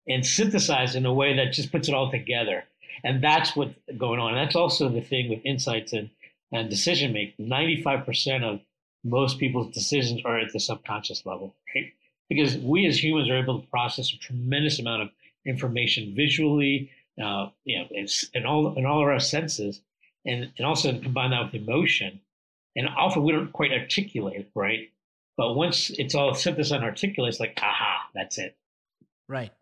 and 0.08 0.24
synthesized 0.24 0.96
in 0.96 1.04
a 1.04 1.12
way 1.12 1.36
that 1.36 1.52
just 1.52 1.70
puts 1.70 1.88
it 1.88 1.94
all 1.94 2.10
together. 2.10 2.64
And 3.04 3.22
that's 3.22 3.54
what's 3.54 3.74
going 3.98 4.20
on. 4.20 4.34
And 4.34 4.38
that's 4.38 4.56
also 4.56 4.88
the 4.88 5.00
thing 5.00 5.28
with 5.28 5.40
insights 5.44 5.92
and, 5.92 6.10
and 6.52 6.70
decision 6.70 7.12
making. 7.12 7.46
95% 7.46 8.44
of 8.44 8.60
most 9.04 9.38
people's 9.38 9.74
decisions 9.74 10.20
are 10.24 10.38
at 10.38 10.52
the 10.52 10.60
subconscious 10.60 11.26
level, 11.26 11.54
right? 11.74 11.92
Because 12.28 12.56
we 12.56 12.86
as 12.86 13.02
humans 13.02 13.28
are 13.28 13.36
able 13.36 13.60
to 13.60 13.66
process 13.66 14.12
a 14.12 14.18
tremendous 14.18 14.78
amount 14.78 15.02
of 15.02 15.08
information 15.46 16.14
visually, 16.14 16.90
uh, 17.22 17.46
you 17.64 17.78
know, 17.78 17.86
in 18.34 18.46
all 18.46 18.76
in 18.76 18.84
all 18.84 19.02
of 19.02 19.08
our 19.08 19.20
senses, 19.20 19.80
and 20.24 20.52
and 20.56 20.66
also 20.66 20.98
combine 20.98 21.30
that 21.30 21.44
with 21.44 21.54
emotion. 21.54 22.20
And 22.74 22.88
often 22.88 23.24
we 23.24 23.32
don't 23.32 23.52
quite 23.52 23.72
articulate, 23.72 24.50
right? 24.54 24.90
But 25.36 25.54
once 25.54 25.90
it's 25.90 26.14
all 26.14 26.34
synthesized 26.34 26.72
and 26.72 26.84
articulated, 26.84 27.34
it's 27.34 27.40
like, 27.40 27.58
aha, 27.62 28.08
that's 28.14 28.38
it. 28.38 28.56
Right. 29.28 29.52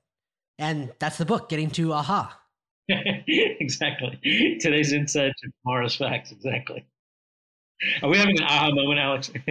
And 0.58 0.92
that's 0.98 1.18
the 1.18 1.24
book, 1.24 1.48
getting 1.48 1.70
to 1.72 1.92
aha. 1.92 2.40
exactly. 2.88 4.58
Today's 4.60 4.92
insights 4.92 5.40
and 5.42 5.52
tomorrow's 5.62 5.96
facts. 5.96 6.32
Exactly. 6.32 6.84
Are 8.02 8.08
we 8.08 8.18
having 8.18 8.38
an 8.38 8.44
aha 8.44 8.70
moment, 8.70 9.00
Alex? 9.00 9.30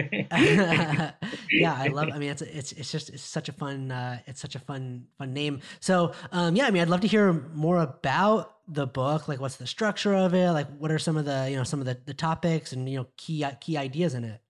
yeah, 1.52 1.74
I 1.76 1.88
love. 1.88 2.08
I 2.12 2.18
mean, 2.18 2.30
it's 2.30 2.42
it's 2.42 2.72
it's 2.72 2.90
just 2.90 3.10
it's 3.10 3.22
such 3.22 3.48
a 3.48 3.52
fun 3.52 3.90
uh, 3.90 4.18
it's 4.26 4.40
such 4.40 4.54
a 4.54 4.58
fun 4.58 5.06
fun 5.18 5.32
name. 5.32 5.60
So 5.80 6.12
um, 6.32 6.56
yeah, 6.56 6.66
I 6.66 6.70
mean, 6.70 6.82
I'd 6.82 6.88
love 6.88 7.00
to 7.02 7.06
hear 7.06 7.32
more 7.32 7.80
about 7.80 8.56
the 8.68 8.86
book. 8.86 9.28
Like, 9.28 9.40
what's 9.40 9.56
the 9.56 9.66
structure 9.66 10.14
of 10.14 10.34
it? 10.34 10.50
Like, 10.50 10.68
what 10.78 10.90
are 10.90 10.98
some 10.98 11.16
of 11.16 11.24
the 11.24 11.48
you 11.50 11.56
know 11.56 11.64
some 11.64 11.80
of 11.80 11.86
the, 11.86 11.98
the 12.04 12.14
topics 12.14 12.72
and 12.72 12.88
you 12.88 12.98
know 12.98 13.06
key 13.16 13.44
key 13.60 13.76
ideas 13.76 14.14
in 14.14 14.24
it? 14.24 14.40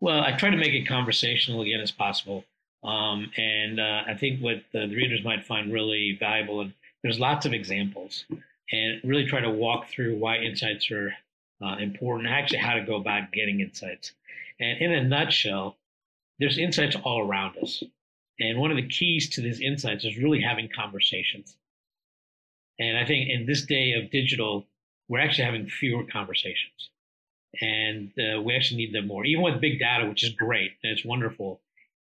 Well, 0.00 0.20
I 0.20 0.32
try 0.32 0.50
to 0.50 0.56
make 0.56 0.72
it 0.72 0.86
conversational 0.86 1.62
again 1.62 1.80
as 1.80 1.90
possible, 1.90 2.44
um, 2.84 3.30
and 3.36 3.80
uh, 3.80 4.02
I 4.06 4.14
think 4.14 4.40
what 4.40 4.62
the, 4.72 4.86
the 4.86 4.94
readers 4.94 5.24
might 5.24 5.44
find 5.44 5.72
really 5.72 6.16
valuable 6.20 6.60
and 6.60 6.72
there's 7.02 7.20
lots 7.20 7.46
of 7.46 7.52
examples, 7.52 8.24
and 8.72 9.00
really 9.04 9.24
try 9.24 9.40
to 9.40 9.50
walk 9.50 9.88
through 9.88 10.18
why 10.18 10.38
insights 10.38 10.90
are 10.90 11.14
uh, 11.62 11.76
important, 11.78 12.28
actually 12.28 12.58
how 12.58 12.74
to 12.74 12.84
go 12.84 12.96
about 12.96 13.32
getting 13.32 13.60
insights. 13.60 14.12
And 14.60 14.80
in 14.80 14.92
a 14.92 15.02
nutshell, 15.02 15.76
there's 16.38 16.58
insights 16.58 16.96
all 17.04 17.20
around 17.20 17.56
us. 17.58 17.82
And 18.40 18.58
one 18.58 18.70
of 18.70 18.76
the 18.76 18.86
keys 18.86 19.28
to 19.30 19.40
these 19.40 19.60
insights 19.60 20.04
is 20.04 20.16
really 20.16 20.40
having 20.40 20.68
conversations. 20.68 21.56
And 22.78 22.96
I 22.96 23.04
think 23.04 23.28
in 23.28 23.46
this 23.46 23.62
day 23.66 23.94
of 23.94 24.10
digital, 24.10 24.66
we're 25.08 25.20
actually 25.20 25.44
having 25.44 25.66
fewer 25.66 26.04
conversations. 26.04 26.90
And 27.60 28.12
uh, 28.18 28.40
we 28.42 28.54
actually 28.54 28.76
need 28.76 28.94
them 28.94 29.08
more. 29.08 29.24
Even 29.24 29.42
with 29.42 29.60
big 29.60 29.80
data, 29.80 30.08
which 30.08 30.22
is 30.22 30.30
great 30.30 30.72
and 30.82 30.92
it's 30.92 31.04
wonderful, 31.04 31.60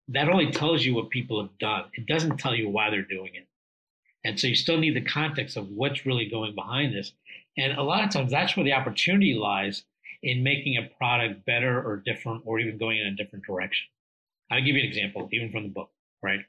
that 0.09 0.29
only 0.29 0.51
tells 0.51 0.85
you 0.85 0.95
what 0.95 1.11
people 1.11 1.41
have 1.41 1.59
done. 1.59 1.85
It 1.95 2.07
doesn't 2.07 2.39
tell 2.39 2.55
you 2.55 2.69
why 2.69 2.91
they're 2.91 3.03
doing 3.03 3.35
it. 3.35 3.47
And 4.25 4.41
so 4.41 4.47
you 4.47 4.55
still 4.55 4.79
need 4.79 4.97
the 4.97 5.03
context 5.03 5.57
of 5.57 5.69
what's 5.69 6.07
really 6.07 6.29
going 6.31 6.55
behind 6.55 6.95
this. 6.95 7.13
And 7.57 7.73
a 7.79 7.83
lot 7.83 8.05
of 8.05 8.11
times 8.11 8.31
that's 8.31 8.57
where 8.57 8.65
the 8.65 8.73
opportunity 8.73 9.35
lies 9.35 9.85
in 10.23 10.43
making 10.43 10.77
a 10.77 10.89
product 10.97 11.45
better 11.45 11.81
or 11.83 11.97
different 12.05 12.43
or 12.47 12.59
even 12.59 12.79
going 12.79 12.99
in 12.99 13.07
a 13.07 13.15
different 13.15 13.45
direction. 13.45 13.87
I'll 14.51 14.61
give 14.61 14.75
you 14.75 14.83
an 14.83 14.89
example, 14.89 15.29
even 15.33 15.51
from 15.51 15.65
the 15.65 15.69
book, 15.69 15.91
right? 16.23 16.41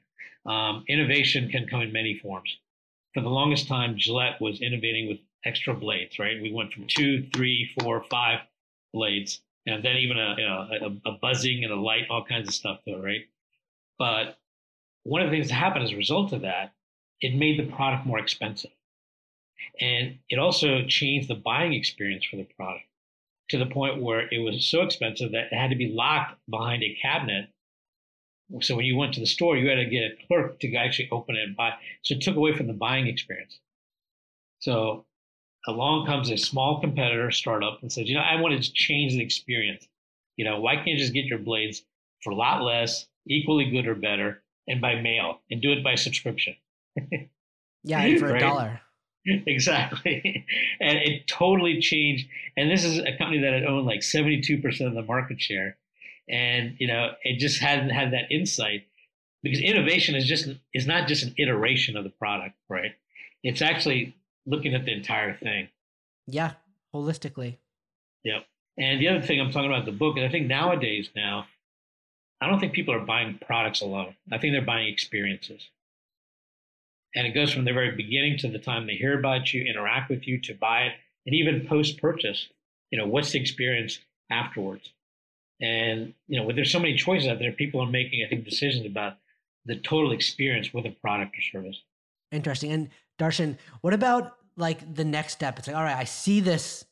Um, 0.46 0.84
innovation 0.88 1.48
can 1.50 1.66
come 1.68 1.80
in 1.80 1.92
many 1.92 2.18
forms. 2.18 2.56
For 3.14 3.22
the 3.22 3.28
longest 3.28 3.68
time, 3.68 3.96
Gillette 3.96 4.40
was 4.40 4.60
innovating 4.60 5.08
with 5.08 5.18
extra 5.44 5.74
blades, 5.74 6.18
right? 6.18 6.40
We 6.40 6.52
went 6.52 6.72
from 6.72 6.86
two, 6.86 7.26
three, 7.34 7.70
four, 7.78 8.02
five 8.10 8.40
blades, 8.92 9.40
and 9.66 9.84
then 9.84 9.96
even 9.96 10.18
a, 10.18 10.34
you 10.38 10.46
know, 10.46 10.68
a, 11.04 11.10
a 11.10 11.12
buzzing 11.20 11.64
and 11.64 11.72
a 11.72 11.76
light, 11.80 12.04
all 12.10 12.24
kinds 12.24 12.48
of 12.48 12.54
stuff, 12.54 12.80
though, 12.86 13.00
right? 13.00 13.22
But 13.98 14.38
one 15.04 15.22
of 15.22 15.30
the 15.30 15.36
things 15.36 15.48
that 15.48 15.54
happened 15.54 15.84
as 15.84 15.92
a 15.92 15.96
result 15.96 16.32
of 16.32 16.42
that, 16.42 16.74
it 17.20 17.34
made 17.34 17.58
the 17.58 17.72
product 17.72 18.06
more 18.06 18.18
expensive. 18.18 18.70
And 19.80 20.18
it 20.28 20.38
also 20.38 20.84
changed 20.86 21.28
the 21.28 21.34
buying 21.34 21.72
experience 21.72 22.24
for 22.24 22.36
the 22.36 22.48
product 22.56 22.84
to 23.48 23.58
the 23.58 23.66
point 23.66 24.02
where 24.02 24.28
it 24.32 24.38
was 24.38 24.66
so 24.66 24.82
expensive 24.82 25.32
that 25.32 25.52
it 25.52 25.56
had 25.56 25.70
to 25.70 25.76
be 25.76 25.92
locked 25.92 26.38
behind 26.48 26.82
a 26.82 26.96
cabinet. 27.00 27.48
So 28.60 28.76
when 28.76 28.84
you 28.84 28.96
went 28.96 29.14
to 29.14 29.20
the 29.20 29.26
store, 29.26 29.56
you 29.56 29.68
had 29.68 29.76
to 29.76 29.86
get 29.86 30.04
a 30.04 30.26
clerk 30.26 30.60
to 30.60 30.74
actually 30.76 31.08
open 31.10 31.36
it 31.36 31.44
and 31.44 31.56
buy. 31.56 31.72
So 32.02 32.14
it 32.14 32.22
took 32.22 32.36
away 32.36 32.56
from 32.56 32.66
the 32.66 32.72
buying 32.72 33.06
experience. 33.06 33.58
So 34.60 35.04
along 35.66 36.06
comes 36.06 36.30
a 36.30 36.36
small 36.36 36.80
competitor 36.80 37.30
startup 37.30 37.82
and 37.82 37.92
says, 37.92 38.08
you 38.08 38.14
know, 38.14 38.20
I 38.20 38.40
want 38.40 38.60
to 38.60 38.72
change 38.72 39.12
the 39.12 39.22
experience. 39.22 39.86
You 40.36 40.44
know, 40.44 40.60
why 40.60 40.76
can't 40.76 40.88
you 40.88 40.98
just 40.98 41.14
get 41.14 41.24
your 41.24 41.38
blades 41.38 41.82
for 42.22 42.30
a 42.30 42.36
lot 42.36 42.62
less, 42.62 43.06
equally 43.26 43.70
good 43.70 43.86
or 43.86 43.94
better, 43.94 44.42
and 44.68 44.80
by 44.80 45.00
mail 45.00 45.40
and 45.50 45.60
do 45.60 45.72
it 45.72 45.82
by 45.82 45.94
subscription? 45.94 46.56
yeah, 47.84 48.18
for 48.18 48.34
a 48.34 48.40
dollar. 48.40 48.80
exactly. 49.46 50.46
and 50.80 50.98
it 50.98 51.26
totally 51.26 51.80
changed. 51.80 52.26
And 52.56 52.70
this 52.70 52.84
is 52.84 52.98
a 52.98 53.16
company 53.16 53.40
that 53.40 53.52
had 53.52 53.64
owned 53.64 53.86
like 53.86 54.00
72% 54.00 54.86
of 54.86 54.94
the 54.94 55.02
market 55.02 55.40
share. 55.40 55.76
And, 56.28 56.76
you 56.78 56.86
know, 56.86 57.12
it 57.22 57.38
just 57.38 57.60
hadn't 57.60 57.90
had 57.90 58.12
that 58.12 58.30
insight 58.30 58.86
because 59.42 59.60
innovation 59.60 60.14
is 60.14 60.26
just, 60.26 60.48
is 60.74 60.86
not 60.86 61.08
just 61.08 61.22
an 61.24 61.34
iteration 61.38 61.96
of 61.96 62.04
the 62.04 62.10
product, 62.10 62.56
right? 62.68 62.92
It's 63.42 63.62
actually 63.62 64.16
looking 64.44 64.74
at 64.74 64.84
the 64.84 64.92
entire 64.92 65.36
thing. 65.36 65.68
Yeah. 66.26 66.52
Holistically. 66.94 67.58
Yep. 68.24 68.44
And 68.78 69.00
the 69.00 69.08
other 69.08 69.22
thing 69.22 69.40
I'm 69.40 69.50
talking 69.50 69.70
about 69.70 69.86
the 69.86 69.92
book 69.92 70.18
is 70.18 70.24
I 70.24 70.28
think 70.28 70.46
nowadays 70.46 71.10
now, 71.14 71.46
I 72.40 72.48
don't 72.48 72.60
think 72.60 72.74
people 72.74 72.94
are 72.94 73.00
buying 73.00 73.38
products 73.44 73.80
alone. 73.80 74.14
I 74.30 74.38
think 74.38 74.52
they're 74.52 74.62
buying 74.62 74.88
experiences. 74.88 75.68
And 77.16 77.26
it 77.26 77.32
goes 77.32 77.52
from 77.52 77.64
the 77.64 77.72
very 77.72 77.96
beginning 77.96 78.38
to 78.38 78.48
the 78.48 78.58
time 78.58 78.86
they 78.86 78.94
hear 78.94 79.18
about 79.18 79.52
you, 79.52 79.64
interact 79.64 80.10
with 80.10 80.28
you, 80.28 80.38
to 80.42 80.54
buy 80.54 80.82
it, 80.82 80.92
and 81.24 81.34
even 81.34 81.66
post 81.66 81.98
purchase. 82.00 82.48
You 82.90 82.98
know, 82.98 83.06
what's 83.06 83.32
the 83.32 83.40
experience 83.40 83.98
afterwards? 84.30 84.92
And, 85.60 86.12
you 86.28 86.38
know, 86.38 86.52
there's 86.52 86.70
so 86.70 86.78
many 86.78 86.94
choices 86.94 87.26
out 87.26 87.38
there, 87.38 87.50
people 87.50 87.82
are 87.82 87.90
making, 87.90 88.22
I 88.24 88.28
think, 88.28 88.44
decisions 88.44 88.84
about 88.84 89.14
the 89.64 89.76
total 89.76 90.12
experience 90.12 90.72
with 90.74 90.84
a 90.84 90.90
product 90.90 91.34
or 91.36 91.40
service. 91.40 91.80
Interesting. 92.30 92.70
And 92.70 92.90
Darshan, 93.18 93.56
what 93.80 93.94
about 93.94 94.36
like 94.56 94.94
the 94.94 95.04
next 95.04 95.32
step? 95.32 95.58
It's 95.58 95.66
like, 95.66 95.76
all 95.76 95.82
right, 95.82 95.96
I 95.96 96.04
see 96.04 96.40
this 96.40 96.84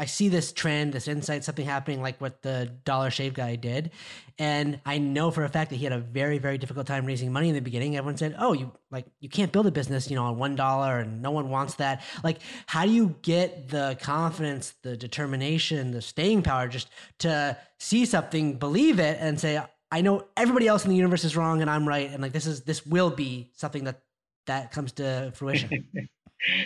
I 0.00 0.06
see 0.06 0.30
this 0.30 0.50
trend, 0.50 0.94
this 0.94 1.08
insight, 1.08 1.44
something 1.44 1.66
happening 1.66 2.00
like 2.00 2.18
what 2.22 2.40
the 2.40 2.72
Dollar 2.86 3.10
Shave 3.10 3.34
guy 3.34 3.56
did. 3.56 3.90
And 4.38 4.80
I 4.86 4.96
know 4.96 5.30
for 5.30 5.44
a 5.44 5.48
fact 5.50 5.68
that 5.68 5.76
he 5.76 5.84
had 5.84 5.92
a 5.92 5.98
very, 5.98 6.38
very 6.38 6.56
difficult 6.56 6.86
time 6.86 7.04
raising 7.04 7.30
money 7.30 7.50
in 7.50 7.54
the 7.54 7.60
beginning. 7.60 7.98
Everyone 7.98 8.16
said, 8.16 8.34
Oh, 8.38 8.54
you 8.54 8.72
like 8.90 9.04
you 9.20 9.28
can't 9.28 9.52
build 9.52 9.66
a 9.66 9.70
business, 9.70 10.08
you 10.08 10.16
know, 10.16 10.24
on 10.24 10.38
one 10.38 10.56
dollar 10.56 11.00
and 11.00 11.20
no 11.20 11.30
one 11.32 11.50
wants 11.50 11.74
that. 11.74 12.02
Like, 12.24 12.38
how 12.64 12.86
do 12.86 12.90
you 12.90 13.14
get 13.20 13.68
the 13.68 13.98
confidence, 14.00 14.72
the 14.82 14.96
determination, 14.96 15.90
the 15.90 16.00
staying 16.00 16.44
power 16.44 16.66
just 16.66 16.88
to 17.18 17.58
see 17.78 18.06
something, 18.06 18.54
believe 18.54 19.00
it, 19.00 19.18
and 19.20 19.38
say, 19.38 19.62
I 19.92 20.00
know 20.00 20.24
everybody 20.34 20.66
else 20.66 20.84
in 20.84 20.90
the 20.90 20.96
universe 20.96 21.24
is 21.24 21.36
wrong 21.36 21.60
and 21.60 21.68
I'm 21.68 21.86
right. 21.86 22.10
And 22.10 22.22
like 22.22 22.32
this 22.32 22.46
is 22.46 22.62
this 22.62 22.86
will 22.86 23.10
be 23.10 23.50
something 23.54 23.84
that 23.84 24.00
that 24.46 24.72
comes 24.72 24.92
to 24.92 25.30
fruition. 25.34 25.86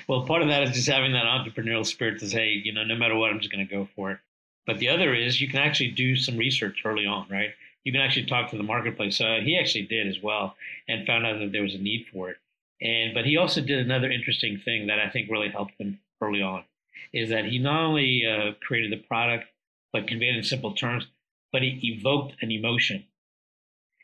well, 0.08 0.26
part 0.26 0.42
of 0.42 0.48
that 0.48 0.62
is 0.62 0.70
just 0.70 0.88
having 0.88 1.12
that 1.12 1.24
entrepreneurial 1.24 1.86
spirit 1.86 2.20
to 2.20 2.28
say, 2.28 2.48
you 2.50 2.72
know, 2.72 2.84
no 2.84 2.96
matter 2.96 3.16
what, 3.16 3.30
I'm 3.30 3.40
just 3.40 3.52
going 3.52 3.66
to 3.66 3.72
go 3.72 3.88
for 3.96 4.12
it. 4.12 4.18
But 4.66 4.78
the 4.78 4.88
other 4.88 5.14
is 5.14 5.40
you 5.40 5.48
can 5.48 5.60
actually 5.60 5.90
do 5.90 6.16
some 6.16 6.36
research 6.36 6.82
early 6.84 7.06
on, 7.06 7.26
right? 7.30 7.50
you 7.84 7.92
can 7.92 8.00
actually 8.00 8.26
talk 8.26 8.50
to 8.50 8.56
the 8.56 8.62
marketplace. 8.62 9.16
So 9.16 9.40
he 9.42 9.58
actually 9.58 9.86
did 9.86 10.08
as 10.08 10.22
well 10.22 10.56
and 10.88 11.06
found 11.06 11.26
out 11.26 11.38
that 11.38 11.52
there 11.52 11.62
was 11.62 11.74
a 11.74 11.78
need 11.78 12.06
for 12.12 12.30
it. 12.30 12.38
And 12.80 13.14
but 13.14 13.24
he 13.24 13.36
also 13.36 13.60
did 13.60 13.78
another 13.78 14.10
interesting 14.10 14.58
thing 14.58 14.88
that 14.88 14.98
I 14.98 15.08
think 15.10 15.30
really 15.30 15.50
helped 15.50 15.74
him 15.78 16.00
early 16.20 16.42
on, 16.42 16.64
is 17.12 17.28
that 17.30 17.44
he 17.44 17.58
not 17.58 17.84
only 17.84 18.24
uh, 18.26 18.52
created 18.66 18.90
the 18.90 19.02
product 19.06 19.44
but 19.92 20.08
conveyed 20.08 20.34
in 20.34 20.42
simple 20.42 20.74
terms, 20.74 21.06
but 21.52 21.62
he 21.62 21.78
evoked 21.96 22.34
an 22.42 22.50
emotion. 22.50 23.04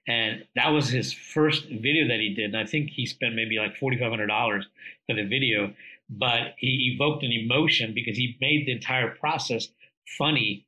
And 0.06 0.44
that 0.56 0.68
was 0.68 0.88
his 0.88 1.12
first 1.12 1.66
video 1.66 2.08
that 2.08 2.18
he 2.20 2.34
did. 2.34 2.54
And 2.54 2.56
I 2.56 2.66
think 2.66 2.90
he 2.90 3.06
spent 3.06 3.34
maybe 3.34 3.58
like 3.58 3.76
$4,500 3.76 4.62
for 5.06 5.14
the 5.14 5.24
video, 5.24 5.72
but 6.08 6.54
he 6.58 6.92
evoked 6.94 7.22
an 7.22 7.32
emotion 7.32 7.92
because 7.94 8.16
he 8.16 8.36
made 8.40 8.66
the 8.66 8.72
entire 8.72 9.10
process 9.10 9.68
funny 10.18 10.66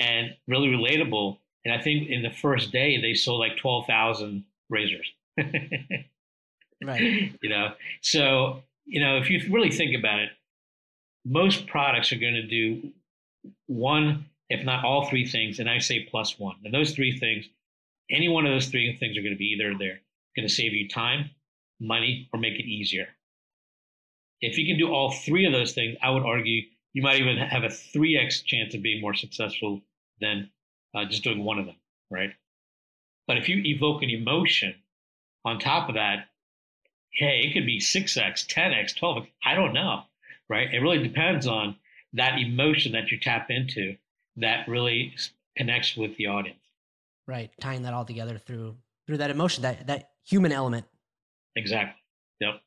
and 0.00 0.34
really 0.46 0.68
relatable. 0.68 1.38
And 1.64 1.74
I 1.74 1.82
think 1.82 2.08
in 2.08 2.22
the 2.22 2.30
first 2.30 2.72
day, 2.72 3.00
they 3.00 3.14
sold 3.14 3.40
like 3.40 3.56
12,000 3.56 4.44
razors. 4.68 5.10
right. 6.84 7.32
You 7.42 7.48
know, 7.48 7.72
so, 8.02 8.62
you 8.84 9.00
know, 9.00 9.16
if 9.16 9.30
you 9.30 9.40
really 9.50 9.70
think 9.70 9.96
about 9.98 10.20
it, 10.20 10.28
most 11.24 11.66
products 11.66 12.12
are 12.12 12.18
going 12.18 12.34
to 12.34 12.46
do 12.46 12.90
one, 13.66 14.26
if 14.50 14.64
not 14.64 14.84
all 14.84 15.08
three 15.08 15.26
things. 15.26 15.58
And 15.58 15.70
I 15.70 15.78
say 15.78 16.06
plus 16.10 16.38
one. 16.38 16.56
And 16.64 16.74
those 16.74 16.92
three 16.92 17.18
things, 17.18 17.48
any 18.10 18.28
one 18.28 18.46
of 18.46 18.52
those 18.52 18.68
three 18.68 18.96
things 18.96 19.16
are 19.16 19.22
going 19.22 19.34
to 19.34 19.38
be 19.38 19.56
either 19.56 19.76
they're 19.78 20.00
going 20.36 20.48
to 20.48 20.54
save 20.54 20.72
you 20.72 20.88
time, 20.88 21.30
money, 21.80 22.28
or 22.32 22.40
make 22.40 22.54
it 22.54 22.66
easier. 22.66 23.08
If 24.40 24.58
you 24.58 24.66
can 24.66 24.78
do 24.78 24.92
all 24.92 25.12
three 25.12 25.46
of 25.46 25.52
those 25.52 25.72
things, 25.72 25.96
I 26.02 26.10
would 26.10 26.24
argue 26.24 26.62
you 26.92 27.02
might 27.02 27.20
even 27.20 27.38
have 27.38 27.64
a 27.64 27.68
3x 27.68 28.44
chance 28.44 28.74
of 28.74 28.82
being 28.82 29.00
more 29.00 29.14
successful 29.14 29.80
than 30.20 30.50
uh, 30.94 31.04
just 31.06 31.24
doing 31.24 31.44
one 31.44 31.58
of 31.58 31.66
them, 31.66 31.76
right? 32.10 32.30
But 33.26 33.38
if 33.38 33.48
you 33.48 33.62
evoke 33.64 34.02
an 34.02 34.10
emotion 34.10 34.74
on 35.44 35.58
top 35.58 35.88
of 35.88 35.94
that, 35.94 36.28
hey, 37.12 37.42
it 37.44 37.54
could 37.54 37.66
be 37.66 37.78
6x, 37.78 38.46
10x, 38.46 38.98
12x, 38.98 39.28
I 39.44 39.54
don't 39.54 39.72
know, 39.72 40.02
right? 40.48 40.72
It 40.72 40.80
really 40.80 41.02
depends 41.02 41.46
on 41.46 41.76
that 42.12 42.38
emotion 42.38 42.92
that 42.92 43.10
you 43.10 43.18
tap 43.18 43.50
into 43.50 43.96
that 44.36 44.68
really 44.68 45.14
connects 45.56 45.96
with 45.96 46.16
the 46.16 46.26
audience. 46.26 46.58
Right, 47.26 47.50
tying 47.60 47.82
that 47.82 47.94
all 47.94 48.04
together 48.04 48.38
through 48.38 48.76
through 49.06 49.18
that 49.18 49.30
emotion, 49.30 49.62
that 49.62 49.86
that 49.86 50.10
human 50.24 50.52
element. 50.52 50.86
Exactly. 51.56 52.00
Yep. 52.40 52.60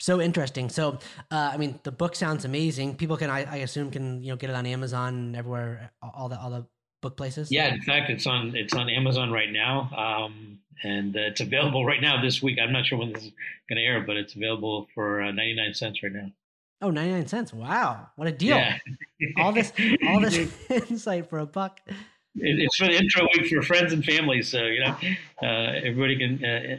So 0.00 0.20
interesting. 0.20 0.68
So, 0.68 0.98
uh, 1.30 1.50
I 1.52 1.56
mean, 1.56 1.78
the 1.84 1.92
book 1.92 2.16
sounds 2.16 2.44
amazing. 2.44 2.96
People 2.96 3.16
can, 3.16 3.30
I, 3.30 3.44
I, 3.44 3.56
assume, 3.58 3.90
can 3.90 4.20
you 4.22 4.30
know 4.30 4.36
get 4.36 4.50
it 4.50 4.56
on 4.56 4.66
Amazon, 4.66 5.34
everywhere, 5.36 5.92
all 6.02 6.28
the 6.28 6.40
all 6.40 6.50
the 6.50 6.66
book 7.02 7.16
places. 7.16 7.52
Yeah, 7.52 7.72
in 7.72 7.82
fact, 7.82 8.10
it's 8.10 8.26
on 8.26 8.56
it's 8.56 8.74
on 8.74 8.88
Amazon 8.88 9.30
right 9.30 9.52
now, 9.52 9.90
um, 9.96 10.58
and 10.82 11.14
uh, 11.16 11.20
it's 11.20 11.40
available 11.40 11.84
right 11.84 12.00
now 12.00 12.20
this 12.20 12.42
week. 12.42 12.58
I'm 12.60 12.72
not 12.72 12.86
sure 12.86 12.98
when 12.98 13.12
this 13.12 13.24
is 13.24 13.32
going 13.68 13.76
to 13.76 13.82
air, 13.82 14.00
but 14.00 14.16
it's 14.16 14.34
available 14.34 14.88
for 14.94 15.22
uh, 15.22 15.30
99 15.30 15.74
cents 15.74 16.02
right 16.02 16.12
now. 16.12 16.32
Oh, 16.80 16.90
99 16.90 17.28
cents. 17.28 17.54
Wow. 17.54 18.08
What 18.16 18.26
a 18.26 18.32
deal. 18.32 18.56
Yeah. 18.56 18.78
all 19.38 19.52
this 19.52 19.72
all 20.08 20.20
this 20.20 20.36
insight 20.90 21.28
for 21.28 21.38
a 21.38 21.46
buck. 21.46 21.80
It's 22.34 22.76
for 22.76 22.86
the 22.86 22.96
intro 22.96 23.28
week 23.34 23.46
for 23.48 23.62
friends 23.62 23.92
and 23.92 24.04
family, 24.04 24.42
so 24.42 24.64
you 24.64 24.80
know 24.80 24.96
uh, 25.42 25.72
everybody 25.84 26.16
can 26.16 26.44
uh, 26.44 26.78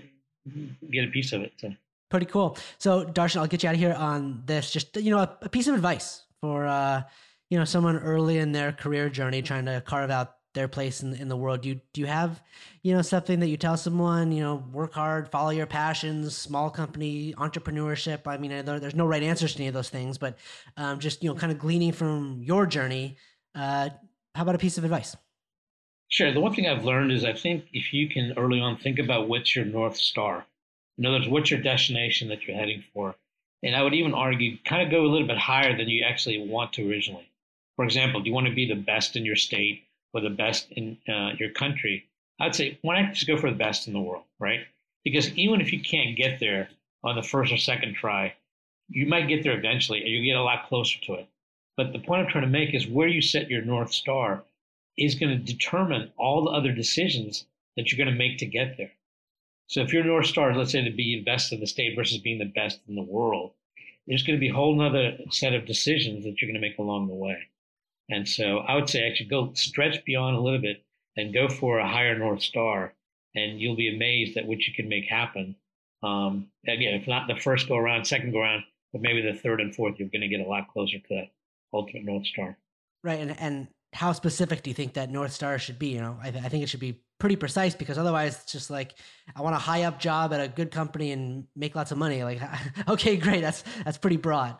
get 0.91 1.05
a 1.05 1.11
piece 1.11 1.31
of 1.31 1.41
it. 1.41 1.53
So 1.57 1.73
pretty 2.09 2.25
cool. 2.25 2.57
So 2.77 3.05
Darshan, 3.05 3.37
I'll 3.37 3.47
get 3.47 3.63
you 3.63 3.69
out 3.69 3.75
of 3.75 3.79
here 3.79 3.93
on 3.93 4.43
this. 4.45 4.71
Just 4.71 4.97
you 4.97 5.11
know, 5.11 5.19
a, 5.19 5.37
a 5.43 5.49
piece 5.49 5.67
of 5.67 5.75
advice 5.75 6.23
for 6.41 6.65
uh, 6.65 7.03
you 7.49 7.57
know 7.57 7.65
someone 7.65 7.97
early 7.97 8.39
in 8.39 8.51
their 8.51 8.71
career 8.71 9.09
journey 9.09 9.41
trying 9.41 9.65
to 9.65 9.81
carve 9.81 10.09
out 10.09 10.35
their 10.53 10.67
place 10.67 11.01
in, 11.01 11.13
in 11.15 11.27
the 11.27 11.35
world. 11.35 11.61
Do 11.61 11.69
you, 11.69 11.81
do 11.93 12.01
you 12.01 12.07
have, 12.07 12.41
you 12.83 12.93
know, 12.93 13.01
something 13.01 13.39
that 13.39 13.47
you 13.47 13.57
tell 13.57 13.75
someone, 13.75 14.31
you 14.31 14.43
know, 14.43 14.63
work 14.71 14.93
hard, 14.93 15.29
follow 15.29 15.49
your 15.49 15.65
passions, 15.65 16.37
small 16.37 16.69
company, 16.69 17.33
entrepreneurship? 17.37 18.27
I 18.27 18.37
mean, 18.37 18.51
there, 18.63 18.79
there's 18.79 18.95
no 18.95 19.05
right 19.05 19.23
answers 19.23 19.53
to 19.53 19.59
any 19.59 19.67
of 19.67 19.73
those 19.73 19.89
things, 19.89 20.17
but 20.17 20.37
um, 20.77 20.99
just, 20.99 21.23
you 21.23 21.29
know, 21.29 21.35
kind 21.35 21.51
of 21.51 21.59
gleaning 21.59 21.91
from 21.91 22.41
your 22.43 22.65
journey. 22.65 23.17
Uh, 23.55 23.89
how 24.35 24.43
about 24.43 24.55
a 24.55 24.59
piece 24.59 24.77
of 24.77 24.83
advice? 24.83 25.15
Sure. 26.09 26.31
The 26.31 26.41
one 26.41 26.53
thing 26.53 26.67
I've 26.67 26.85
learned 26.85 27.11
is 27.11 27.23
I 27.23 27.33
think 27.33 27.65
if 27.73 27.93
you 27.93 28.07
can 28.07 28.33
early 28.37 28.59
on 28.59 28.77
think 28.77 28.99
about 28.99 29.27
what's 29.27 29.55
your 29.55 29.65
North 29.65 29.97
Star, 29.97 30.45
in 30.97 31.05
other 31.05 31.17
words, 31.17 31.29
what's 31.29 31.51
your 31.51 31.61
destination 31.61 32.29
that 32.29 32.45
you're 32.45 32.57
heading 32.57 32.83
for? 32.93 33.15
And 33.63 33.75
I 33.75 33.81
would 33.81 33.93
even 33.93 34.13
argue 34.13 34.57
kind 34.65 34.83
of 34.83 34.91
go 34.91 35.05
a 35.05 35.07
little 35.07 35.27
bit 35.27 35.37
higher 35.37 35.75
than 35.75 35.89
you 35.89 36.03
actually 36.03 36.47
want 36.47 36.73
to 36.73 36.89
originally. 36.89 37.29
For 37.75 37.85
example, 37.85 38.21
do 38.21 38.29
you 38.29 38.35
want 38.35 38.47
to 38.47 38.53
be 38.53 38.67
the 38.67 38.75
best 38.75 39.15
in 39.15 39.25
your 39.25 39.35
state? 39.35 39.83
or 40.13 40.21
the 40.21 40.29
best 40.29 40.71
in 40.71 40.97
uh, 41.09 41.31
your 41.39 41.49
country, 41.49 42.05
I'd 42.39 42.55
say 42.55 42.77
why 42.81 43.01
not 43.01 43.13
just 43.13 43.27
go 43.27 43.37
for 43.37 43.49
the 43.49 43.57
best 43.57 43.87
in 43.87 43.93
the 43.93 43.99
world, 43.99 44.23
right? 44.39 44.61
Because 45.03 45.33
even 45.35 45.59
if 45.59 45.73
you 45.73 45.81
can't 45.81 46.15
get 46.15 46.39
there 46.39 46.69
on 47.03 47.15
the 47.15 47.23
first 47.23 47.51
or 47.51 47.57
second 47.57 47.95
try, 47.95 48.35
you 48.89 49.05
might 49.05 49.27
get 49.27 49.43
there 49.43 49.57
eventually 49.57 50.01
and 50.01 50.09
you 50.09 50.23
get 50.23 50.37
a 50.37 50.43
lot 50.43 50.67
closer 50.67 50.99
to 51.01 51.15
it. 51.15 51.27
But 51.75 51.91
the 51.91 51.99
point 51.99 52.21
I'm 52.21 52.29
trying 52.29 52.43
to 52.43 52.49
make 52.49 52.73
is 52.73 52.87
where 52.87 53.07
you 53.07 53.21
set 53.21 53.49
your 53.49 53.63
North 53.63 53.91
Star 53.91 54.43
is 54.97 55.15
going 55.15 55.31
to 55.31 55.53
determine 55.53 56.11
all 56.17 56.43
the 56.43 56.51
other 56.51 56.71
decisions 56.71 57.45
that 57.75 57.91
you're 57.91 58.03
going 58.03 58.13
to 58.13 58.23
make 58.23 58.37
to 58.37 58.45
get 58.45 58.77
there. 58.77 58.91
So 59.67 59.81
if 59.81 59.93
your 59.93 60.03
North 60.03 60.27
Star, 60.27 60.51
is, 60.51 60.57
let's 60.57 60.71
say 60.71 60.83
to 60.83 60.91
be 60.91 61.17
the 61.17 61.23
best 61.23 61.51
in 61.51 61.59
the 61.59 61.67
state 61.67 61.95
versus 61.95 62.19
being 62.19 62.39
the 62.39 62.45
best 62.45 62.79
in 62.87 62.95
the 62.95 63.01
world, 63.01 63.53
there's 64.05 64.23
going 64.23 64.37
to 64.37 64.39
be 64.39 64.49
a 64.49 64.53
whole 64.53 64.79
other 64.81 65.17
set 65.31 65.53
of 65.53 65.65
decisions 65.65 66.23
that 66.23 66.41
you're 66.41 66.51
going 66.51 66.61
to 66.61 66.67
make 66.67 66.77
along 66.77 67.07
the 67.07 67.13
way. 67.13 67.37
And 68.09 68.27
so 68.27 68.59
I 68.59 68.75
would 68.75 68.89
say 68.89 69.07
actually 69.07 69.29
go 69.29 69.53
stretch 69.53 70.03
beyond 70.05 70.35
a 70.35 70.41
little 70.41 70.61
bit 70.61 70.83
and 71.15 71.33
go 71.33 71.47
for 71.47 71.79
a 71.79 71.87
higher 71.87 72.17
North 72.17 72.41
Star, 72.41 72.93
and 73.33 73.59
you'll 73.59 73.75
be 73.75 73.93
amazed 73.93 74.37
at 74.37 74.45
what 74.45 74.59
you 74.59 74.73
can 74.73 74.89
make 74.89 75.05
happen. 75.05 75.55
Um, 76.03 76.47
again, 76.67 76.95
if 76.95 77.07
not 77.07 77.27
the 77.27 77.39
first 77.39 77.67
go 77.67 77.77
around, 77.77 78.05
second 78.05 78.31
go 78.31 78.39
around, 78.39 78.63
but 78.91 79.01
maybe 79.01 79.21
the 79.21 79.37
third 79.37 79.61
and 79.61 79.73
fourth, 79.73 79.95
you're 79.97 80.09
going 80.09 80.21
to 80.21 80.27
get 80.27 80.45
a 80.45 80.49
lot 80.49 80.67
closer 80.67 80.99
to 80.99 81.07
that 81.09 81.31
ultimate 81.73 82.03
North 82.03 82.25
Star. 82.27 82.57
Right. 83.03 83.19
And, 83.19 83.39
and 83.39 83.67
how 83.93 84.11
specific 84.11 84.63
do 84.63 84.69
you 84.69 84.73
think 84.73 84.93
that 84.93 85.09
North 85.09 85.31
Star 85.31 85.57
should 85.59 85.79
be? 85.79 85.87
You 85.87 86.01
know, 86.01 86.17
I, 86.21 86.31
th- 86.31 86.43
I 86.43 86.49
think 86.49 86.63
it 86.63 86.69
should 86.69 86.79
be 86.79 87.01
pretty 87.19 87.35
precise 87.35 87.75
because 87.75 87.97
otherwise 87.97 88.39
it's 88.41 88.51
just 88.51 88.69
like, 88.69 88.95
I 89.35 89.41
want 89.41 89.55
a 89.55 89.59
high 89.59 89.83
up 89.83 89.99
job 89.99 90.33
at 90.33 90.41
a 90.41 90.47
good 90.47 90.71
company 90.71 91.11
and 91.11 91.45
make 91.55 91.75
lots 91.75 91.91
of 91.91 91.97
money. 91.97 92.23
Like, 92.23 92.41
okay, 92.87 93.17
great. 93.17 93.41
That's, 93.41 93.63
that's 93.83 93.97
pretty 93.97 94.17
broad 94.17 94.57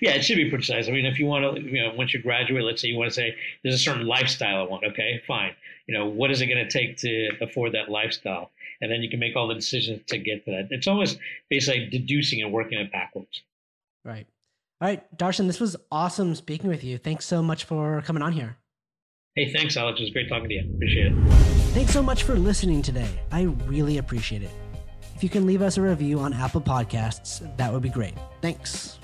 yeah, 0.00 0.12
it 0.12 0.24
should 0.24 0.36
be 0.36 0.48
precise. 0.48 0.88
I 0.88 0.90
mean, 0.90 1.04
if 1.04 1.18
you 1.18 1.26
want 1.26 1.56
to, 1.56 1.62
you 1.62 1.82
know, 1.82 1.92
once 1.94 2.14
you 2.14 2.22
graduate, 2.22 2.64
let's 2.64 2.80
say 2.80 2.88
you 2.88 2.96
want 2.96 3.10
to 3.10 3.14
say 3.14 3.34
there's 3.62 3.74
a 3.74 3.78
certain 3.78 4.06
lifestyle 4.06 4.60
I 4.60 4.62
want. 4.62 4.84
Okay, 4.84 5.20
fine. 5.26 5.54
You 5.86 5.98
know, 5.98 6.06
what 6.06 6.30
is 6.30 6.40
it 6.40 6.46
going 6.46 6.64
to 6.64 6.70
take 6.70 6.96
to 6.98 7.30
afford 7.42 7.72
that 7.72 7.90
lifestyle? 7.90 8.50
And 8.80 8.90
then 8.90 9.02
you 9.02 9.10
can 9.10 9.20
make 9.20 9.36
all 9.36 9.48
the 9.48 9.54
decisions 9.54 10.00
to 10.06 10.18
get 10.18 10.44
to 10.46 10.52
that. 10.52 10.68
It's 10.70 10.86
almost 10.86 11.18
basically 11.50 11.88
deducing 11.88 12.42
and 12.42 12.52
working 12.52 12.78
it 12.78 12.90
backwards. 12.90 13.42
Right. 14.04 14.26
All 14.80 14.88
right, 14.88 15.18
Darshan, 15.18 15.46
this 15.46 15.60
was 15.60 15.76
awesome 15.92 16.34
speaking 16.34 16.70
with 16.70 16.82
you. 16.82 16.96
Thanks 16.96 17.26
so 17.26 17.42
much 17.42 17.64
for 17.64 18.00
coming 18.06 18.22
on 18.22 18.32
here. 18.32 18.56
Hey, 19.34 19.52
thanks, 19.52 19.76
Alex. 19.76 20.00
It 20.00 20.04
was 20.04 20.10
great 20.10 20.28
talking 20.28 20.48
to 20.48 20.54
you. 20.54 20.72
Appreciate 20.74 21.12
it. 21.12 21.14
Thanks 21.74 21.92
so 21.92 22.02
much 22.02 22.22
for 22.22 22.34
listening 22.34 22.80
today. 22.80 23.08
I 23.30 23.42
really 23.66 23.98
appreciate 23.98 24.42
it. 24.42 24.50
If 25.14 25.22
you 25.22 25.28
can 25.28 25.44
leave 25.44 25.60
us 25.60 25.76
a 25.76 25.82
review 25.82 26.18
on 26.18 26.32
Apple 26.32 26.62
Podcasts, 26.62 27.44
that 27.58 27.70
would 27.70 27.82
be 27.82 27.90
great. 27.90 28.14
Thanks. 28.40 28.99